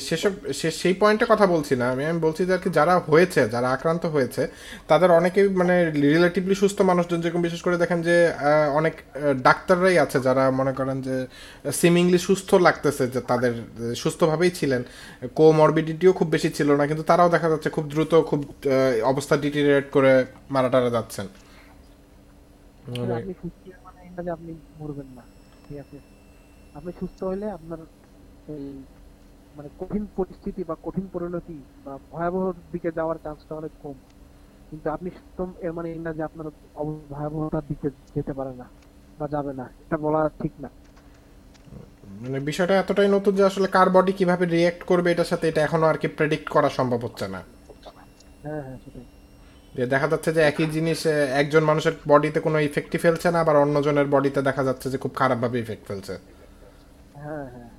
সেসব 0.00 0.32
সে- 0.52 0.70
সেই 0.72 0.94
পয়েন্টে 0.94 1.26
কথা 1.28 1.46
বলছি 1.46 1.76
না। 1.76 1.90
আমি 1.90 2.04
আমি 2.04 2.20
বলছি 2.20 2.46
যে 2.46 2.52
আর 2.52 2.58
কি 2.58 2.70
যারা 2.70 2.98
হয়েছে 3.06 3.48
যারা 3.48 3.68
আক্রান্ত 3.70 4.06
হয়েছে 4.06 4.42
তাদের 4.88 5.10
অনেকেই 5.10 5.48
মানে 5.52 5.74
রিলেটিভলি 6.02 6.54
সুস্থ 6.54 6.82
মানুষজন 6.82 7.20
যেরকম 7.20 7.42
বিশেষ 7.42 7.62
করে 7.62 7.76
দেখেন 7.76 8.02
যে 8.02 8.16
অনেক 8.74 8.94
ডাক্তাররাই 9.42 9.98
আছে 9.98 10.20
যারা 10.20 10.50
মনে 10.50 10.72
করেন 10.72 11.02
যে 11.02 11.16
সিমিংলি 11.72 12.18
সুস্থ 12.18 12.54
লাগতেছে 12.58 13.06
যে 13.06 13.20
তাদের 13.20 13.52
সুস্থভাবেই 13.94 14.50
ছিলেন। 14.50 14.82
কোমরবিডিটিও 15.34 16.12
খুব 16.12 16.28
বেশি 16.28 16.50
ছিল 16.50 16.68
না 16.74 16.86
কিন্তু 16.86 17.02
তারাও 17.02 17.28
দেখা 17.28 17.48
যাচ্ছে 17.48 17.68
খুব 17.70 17.88
দ্রুত 17.88 18.12
খুব 18.26 18.40
অবস্থা 19.04 19.36
ডিটিরিয়েট 19.36 19.90
করে 19.90 20.12
মারা 20.50 20.68
টারা 20.68 20.90
যাচ্ছেন 20.90 21.26
আপনি 22.86 23.34
মানে 24.16 24.30
আপনি 24.30 24.52
মরবেন 24.78 25.08
না। 25.16 25.22
ঠিক 25.68 25.78
আছে? 25.78 25.96
আপনি 26.74 26.92
সুস্থ 27.00 27.24
হলে 27.24 27.50
আপনার 27.50 27.78
এই 28.48 28.64
মানে 29.60 29.70
কঠিন 29.78 30.04
পরিস্থিতি 30.16 30.62
বা 30.64 30.74
কঠিন 30.82 31.06
পরিণতি 31.12 31.56
বা 31.84 31.92
ভয়াবহ 32.10 32.44
দিকে 32.72 32.90
যাওয়ার 32.92 33.16
চান্সটা 33.24 33.52
অনেক 33.54 33.72
কম। 33.82 33.96
কিন্তু 34.70 34.86
আপনি 34.90 35.08
এর 35.60 35.72
মানে 35.72 35.88
না 35.94 36.12
যে 36.12 36.22
আপনার 36.22 36.46
ভয়াবহতার 37.10 37.64
দিকে 37.68 37.88
যেতে 38.14 38.32
পারে 38.32 38.52
না 38.54 38.66
বা 39.18 39.26
যাবে 39.28 39.52
না 39.52 39.64
এটা 39.80 39.96
বলা 39.96 40.20
ঠিক 40.42 40.52
না। 40.60 40.68
মানে 42.22 42.40
বিষয়টা 42.40 42.74
এতটাই 42.74 43.08
নতুন 43.08 43.32
যে 43.34 43.44
আসলে 43.44 43.68
কার 43.68 43.88
বডি 43.90 44.12
কীভাবে 44.12 44.44
রিয়েক্ট 44.46 44.82
করবে 44.82 45.08
এটার 45.10 45.24
সাথে 45.24 45.44
এটা 45.48 45.60
এখনও 45.62 45.86
আর 45.86 45.96
কি 45.98 46.08
প্রেডিক্ট 46.08 46.48
করা 46.48 46.68
সম্ভব 46.68 47.00
হচ্ছে 47.06 47.26
না। 47.28 47.40
হ্যাঁ 48.42 48.62
হ্যাঁ 48.62 48.78
সেটাই। 48.84 49.06
যে 49.74 49.86
দেখা 49.86 50.08
যাচ্ছে 50.08 50.30
যে 50.32 50.40
একই 50.40 50.66
জিনিস 50.66 51.06
একজন 51.40 51.62
মানুষের 51.64 51.92
বডিতে 52.08 52.40
কোনো 52.40 52.58
ইফেক্টই 52.58 52.98
ফেলছে 52.98 53.30
না 53.30 53.40
আবার 53.40 53.56
অন্যজনের 53.56 54.08
বডিতে 54.10 54.42
দেখা 54.42 54.62
যাচ্ছে 54.64 54.86
যে 54.90 54.98
খুব 54.98 55.12
খারাপভাবে 55.14 55.56
ইফেক্ট 55.60 55.84
ফেলছে। 55.88 56.14
হ্যাঁ 57.14 57.44
হ্যাঁ। 57.54 57.69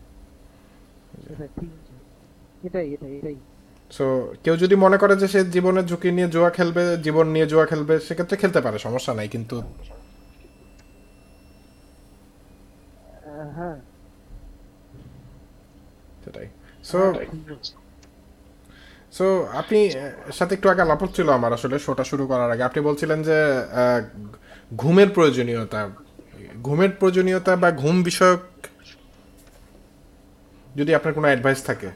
এটাই 2.63 2.93
এটাই 2.93 3.17
এটাই। 3.17 3.35
সো 3.91 4.33
কেউ 4.43 4.57
যদি 4.57 4.75
মনে 4.75 4.97
করে 4.97 5.15
যে 5.15 5.27
সে 5.27 5.43
জীবনের 5.45 5.85
ঝুঁকি 5.85 6.11
নিয়ে 6.11 6.27
জুয়া 6.27 6.49
খেলবে 6.49 6.97
জীবন 6.97 7.27
নিয়ে 7.27 7.47
জুয়া 7.47 7.65
খেলবে 7.65 7.99
সেক্ষেত্রে 7.99 8.37
খেলতে 8.37 8.61
পারে 8.61 8.79
সমস্যা 8.79 9.13
নাই 9.13 9.27
কিন্তু 9.27 9.61
হ্যাঁ 13.55 13.77
সেটাই। 16.25 16.47
সো 16.83 17.13
সো 19.11 19.47
আপনি 19.53 19.91
সাথে 20.33 20.55
একটু 20.55 20.69
আগে 20.69 20.81
আলাপ 20.81 21.05
ছিল 21.15 21.29
আমার 21.29 21.53
আসলে 21.53 21.79
শোটা 21.79 22.03
শুরু 22.03 22.27
করার 22.27 22.51
আগে। 22.51 22.63
আপনি 22.63 22.81
বলছিলেন 22.81 23.23
যে 23.23 23.37
আহ, 23.53 24.01
ঘুমের 24.75 25.09
প্রয়োজনীয়তা 25.09 25.89
ঘুমের 26.63 26.89
প্রয়োজনীয়তা 26.99 27.55
বা 27.55 27.71
ঘুম 27.71 28.03
বিষয়ক 28.03 28.39
যদি 30.77 30.91
আপনার 30.97 31.13
কোনো 31.17 31.27
অ্যাডভাইস 31.29 31.59
থাকে। 31.69 31.89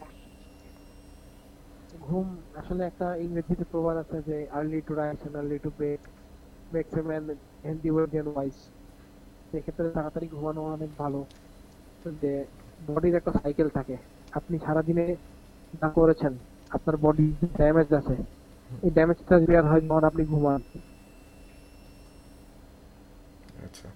ঘুম, 2.07 2.27
আসলে 2.61 2.81
একটা 2.91 3.07
ইংরেজিতে 3.25 3.65
প্রবাদ 3.71 3.95
আছে 4.03 4.17
যে 4.27 4.37
early 4.57 4.79
to 4.87 4.93
rise 5.01 5.19
and 5.27 5.35
early 5.41 5.57
to 5.65 5.69
bed 5.79 6.01
makes 6.75 6.93
a 6.99 7.01
man 7.09 7.23
healthy 7.65 7.89
well 7.93 8.07
then 8.15 8.27
wise 8.33 8.55
সেক্ষেত্রে 9.49 9.89
তাড়াতাড়ি 9.97 10.27
ঘুমানো 10.35 10.61
অনেক 10.77 10.91
ভালো। 11.01 11.19
যে 12.23 12.33
বডির 12.87 13.15
একটা 13.19 13.31
সাইকেল 13.41 13.67
থাকে। 13.77 13.95
আপনি 14.39 14.55
সারাদিনে 14.65 15.05
যা 15.79 15.87
করেছেন, 15.99 16.33
আপনার 16.75 16.95
বডি 17.05 17.27
ড্যামেজ 17.59 17.89
আছে। 17.99 18.15
এই 18.85 18.91
ড্যামেজটা 18.97 19.35
রিপেয়ার 19.37 19.65
হয় 19.71 19.81
যখন 19.87 20.03
আপনি 20.09 20.23
ঘুমান 20.33 20.61
আচ্ছা 23.65 23.87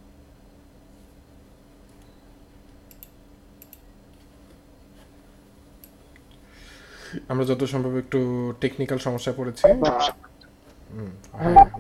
আমরা 7.32 7.44
যত 7.46 7.62
সম্ভব 7.64 7.94
একটু 7.98 8.20
টেকনিক্যাল 8.62 9.00
সমস্যায় 9.00 9.36
পড়েছি। 9.40 9.64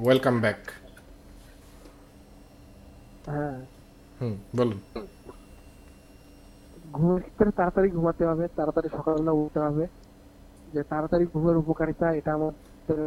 ওয়েলকাম 0.03 0.35
ব্যাক 0.41 0.61
হ্যাঁ। 3.27 3.57
হুম 4.19 4.33
বলুন। 4.57 4.79
ঘুমের 6.85 7.21
ক্ষেত্রে 7.23 7.51
তাড়াতাড়ি 7.51 7.89
ঘুমাতে 7.89 8.23
হবে 8.25 8.45
তাড়াতাড়ি 8.57 8.89
সকালবেলা 8.97 9.31
উঠতে 9.31 9.59
হবে। 9.59 9.83
যে 10.73 10.81
তাড়াতাড়ি 10.83 11.25
ঘুমের 11.33 11.55
উপকারিতা 11.57 12.07
এটা 12.13 12.31
আমাদের 12.33 12.99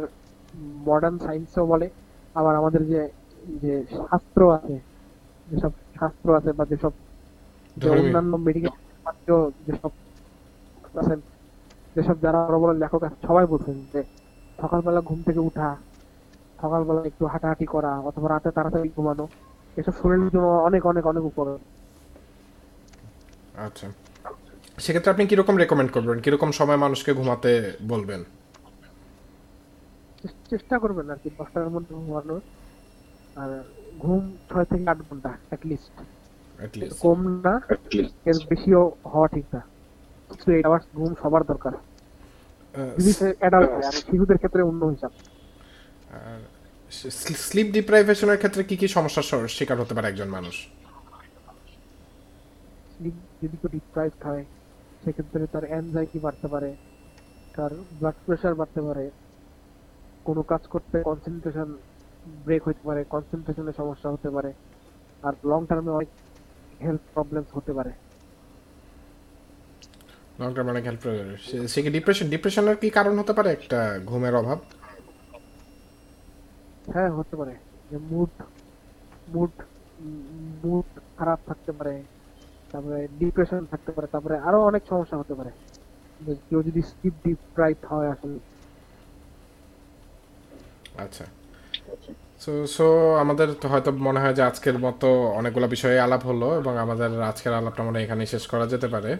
মডার্ন 0.87 1.15
সায়েন্সও 1.19 1.65
বলে। 1.65 1.87
আবার 2.35 2.53
আমাদের 2.55 2.81
যে 2.91 3.01
যে 3.63 3.73
শাস্ত্র 3.99 4.41
আছে 4.57 4.75
যেসব 5.47 5.73
শাস্ত্র 5.99 6.27
আছে 6.39 6.51
বা 6.59 6.63
যেসব 6.71 6.93
অন্যান্য 7.93 8.33
মেডিকেল 8.37 8.73
যেসব 9.67 9.91
আছেন 10.95 11.19
যেসব 11.95 12.17
যারা 12.21 12.39
বড় 12.47 12.57
বড় 12.59 12.73
লেখক 12.73 13.03
আছে 13.03 13.27
সবাই 13.27 13.45
বলছেন 13.45 13.77
যে 13.93 14.03
সকালবেলা 14.61 15.01
ঘুম 15.01 15.19
থেকে 15.23 15.39
উঠা 15.39 15.69
সকালবেলা 16.61 17.01
একটু 17.05 17.25
হাঁটাহাঁটি 17.25 17.65
করা 17.65 17.99
অথবা 17.99 18.29
রাতে 18.29 18.51
তাড়াতাড়ি 18.51 18.89
ঘুমানো 18.95 19.27
এসব 19.77 19.93
শরীরের 20.01 20.29
জন্য 20.29 20.47
অনেক 20.47 20.85
অনেক 20.85 21.05
অনেক 21.05 21.23
উপকার। 21.23 21.57
আচ্ছা। 23.67 23.87
সেক্ষেত্রে 24.77 25.11
আপনি 25.11 25.23
কীরকম 25.27 25.55
রেকমেন্ড 25.57 25.91
করবেন? 25.91 26.17
কীরকম 26.19 26.51
সময় 26.51 26.77
মানুষকে 26.77 27.13
ঘুমাতে 27.13 27.51
বলবেন? 27.87 28.23
চেষ্টা 30.49 30.79
করবেন 30.79 31.09
আর 31.09 31.19
কি 31.23 31.29
দশটার 31.37 31.69
মধ্যে 31.69 31.93
ঘুমানোর। 31.95 32.41
আর 33.41 33.51
ঘুম 33.99 34.21
ছয় 34.49 34.65
থেকে 34.65 34.89
আট 34.89 34.99
ঘণ্টা 35.09 35.29
লিস্ট 35.63 35.93
অ্যাটলিস্ট 36.59 36.99
কম 37.01 37.19
না 37.45 37.53
এর 38.25 38.37
বেশিও 38.49 38.91
হওয়া 39.05 39.27
ঠিক 39.27 39.45
না। 39.53 39.61
টু 40.41 40.47
এইট 40.55 40.65
আওয়ার্স 40.69 40.85
ঘুম 40.97 41.11
সবার 41.21 41.43
দরকার। 41.51 41.73
অ্যাডাল্ট 43.41 43.69
আর 43.87 43.95
শিশুদের 44.07 44.39
ক্ষেত্রে 44.41 44.61
অন্য 44.69 44.81
হিসাব। 44.93 45.11
স্লিপ 47.47 47.67
ডিপ্রাইভেশনের 47.77 48.39
ক্ষেত্রে 48.41 48.61
কি 48.69 48.75
কি 48.81 48.87
সমস্যার 48.97 49.47
শিকার 49.57 49.81
হতে 49.81 49.93
পারে 49.95 50.07
একজন 50.09 50.29
মানুষ? 50.37 50.55
যদি 53.41 53.55
কেউ 53.61 53.69
ডিপ্রাইভড 53.77 54.21
হয় 54.27 54.43
সেক্ষেত্রে 55.03 55.45
তার 55.53 55.65
অ্যাংজাইটি 55.71 56.17
বাড়তে 56.25 56.47
পারে 56.53 56.69
তার 57.55 57.71
ব্লাড 57.99 58.17
প্রেশার 58.25 58.55
বাড়তে 58.59 58.81
পারে 58.87 59.05
কোনো 60.27 60.41
কাজ 60.51 60.63
করতে 60.73 60.95
কনসেন্ট্রেশন 61.09 61.69
ব্রেক 62.45 62.61
হতে 62.67 62.83
পারে 62.89 63.01
কনসেন্ট্রেশনের 63.13 63.75
সমস্যা 63.79 64.09
হতে 64.15 64.29
পারে 64.35 64.51
আর 65.27 65.33
লং 65.51 65.61
টার্মে 65.69 65.91
অনেক 65.97 66.09
হেলথ 66.85 67.03
প্রবলেমস 67.13 67.51
হতে 67.57 67.71
পারে। 67.77 67.91
লং 70.39 70.49
টার্ম 70.55 70.69
অনেক 70.73 70.83
হেল্প 70.89 71.03
সে 71.71 71.79
কি 71.83 71.89
ডিপ্রেশন 71.89 72.27
ডিপ্রেশনের 72.33 72.77
কি 72.81 72.87
কারণ 72.89 73.13
হতে 73.19 73.33
পারে? 73.37 73.49
একটা 73.57 73.79
ঘুমের 74.05 74.35
অভাব? 74.41 74.59
হ্যাঁ 76.93 77.11
হতে 77.17 77.35
পারে। 77.35 77.53
যে 77.89 77.97
মুড 78.11 78.31
মুড 79.33 79.51
মুড 80.63 80.87
খারাপ 81.17 81.39
থাকতে 81.45 81.71
পারে 81.71 81.93
তারপরে 82.71 82.99
ডিপ্রেশন 83.19 83.61
থাকতে 83.71 83.91
পারে 83.91 84.07
তারপরে 84.11 84.35
আরও 84.47 84.59
অনেক 84.69 84.83
সমস্যা 84.89 85.17
হতে 85.17 85.33
পারে। 85.39 85.51
কেউ 86.49 86.59
যদি 86.63 86.81
স্কিপ 86.81 87.15
ডিপ 87.23 87.39
ফ্রাইড 87.55 87.79
হয় 87.89 88.07
আসলে। 88.13 88.39
আচ্ছা। 91.03 91.25
সো 92.43 92.51
সো 92.67 92.85
আমাদের 93.23 93.47
হয়তো 93.71 93.89
মনে 94.07 94.19
হয় 94.19 94.33
যে 94.33 94.43
আজকের 94.49 94.77
মতো 94.79 95.07
অনেকগুলো 95.39 95.67
বিষয়ে 95.67 95.97
আলাপ 96.05 96.21
হলো 96.25 96.47
এবং 96.57 96.73
আমাদের 96.77 97.11
আজকের 97.21 97.53
আলাপটা 97.53 97.81
মনে 97.83 97.97
হয় 97.97 98.05
এখানেই 98.05 98.29
শেষ 98.33 98.43
করা 98.47 98.65
যেতে 98.73 98.87
পারে। 98.87 99.11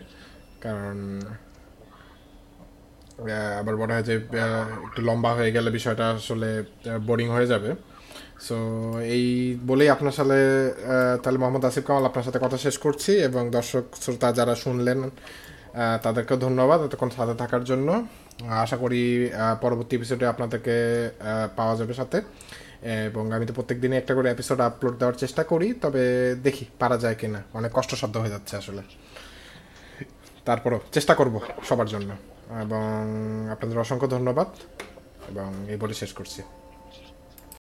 কারণ 0.63 0.97
আবার 3.60 3.76
মনে 3.82 3.93
হয় 3.95 4.06
যে 4.10 4.13
একটু 4.88 5.02
লম্বা 5.08 5.32
হয়ে 5.38 5.52
গেলে 5.56 5.69
বিষয়টা 5.78 6.06
আসলে 6.17 6.49
বোরিং 7.08 7.28
হয়ে 7.36 7.47
যাবে। 7.54 7.69
সো 8.47 8.58
এই 9.15 9.26
বলেই 9.69 9.89
আপনার 9.95 10.15
সাথে 10.19 10.39
তাহলে 11.23 11.38
মোহাম্মদ 11.41 11.63
আসিফ 11.69 11.84
কামাল 11.88 12.06
আপনার 12.10 12.26
সাথে 12.28 12.39
কথা 12.45 12.58
শেষ 12.65 12.76
করছি 12.86 13.12
এবং 13.30 13.43
দর্শক 13.58 13.84
শ্রোতা 14.04 14.30
যারা 14.39 14.56
শুনলেন 14.63 14.99
আহ, 15.04 15.97
তাদেরকেও 16.04 16.38
ধন্যবাদ 16.38 16.80
এতক্ষণ 16.88 17.10
সাথে 17.17 17.36
থাকার 17.41 17.63
জন্য। 17.69 17.88
আশা 18.65 18.78
করি 18.84 19.02
পরবর্তী 19.62 19.93
এপিসোডে 19.95 20.26
আপনাদেরকে 20.34 20.76
পাওয়া 21.58 21.73
যাবে 21.80 21.93
সাথে। 21.93 22.17
এবং 23.10 23.23
আমি 23.36 23.45
তো 23.49 23.54
প্রত্যেক 23.58 23.78
দিনই 23.84 23.97
একটা 23.97 24.13
করে 24.17 24.28
এপিসোড 24.32 24.60
আপলোড 24.67 24.95
দেওয়ার 24.99 25.17
চেষ্টা 25.23 25.43
করি 25.52 25.67
তবে 25.84 26.04
দেখি 26.45 26.63
পারা 26.82 26.97
যায় 27.04 27.15
কিনা। 27.21 27.39
অনেক 27.54 27.71
কষ্টসাধ্য 27.73 28.15
হয়ে 28.23 28.34
যাচ্ছে 28.36 28.54
আসলে। 28.62 28.82
তারপরও 30.45 30.79
চেষ্টা 30.93 31.13
করব 31.15 31.39
সবার 31.69 31.88
জন্য। 31.88 32.13
এবং 32.62 33.08
আপনাদের 33.51 33.79
অসংখ্য 33.79 34.08
ধন্যবাদ। 34.08 34.47
এবং 35.29 35.53
এই 35.69 35.77
বলে 35.77 35.93
শেষ 35.93 36.13
করছি। 36.13 36.41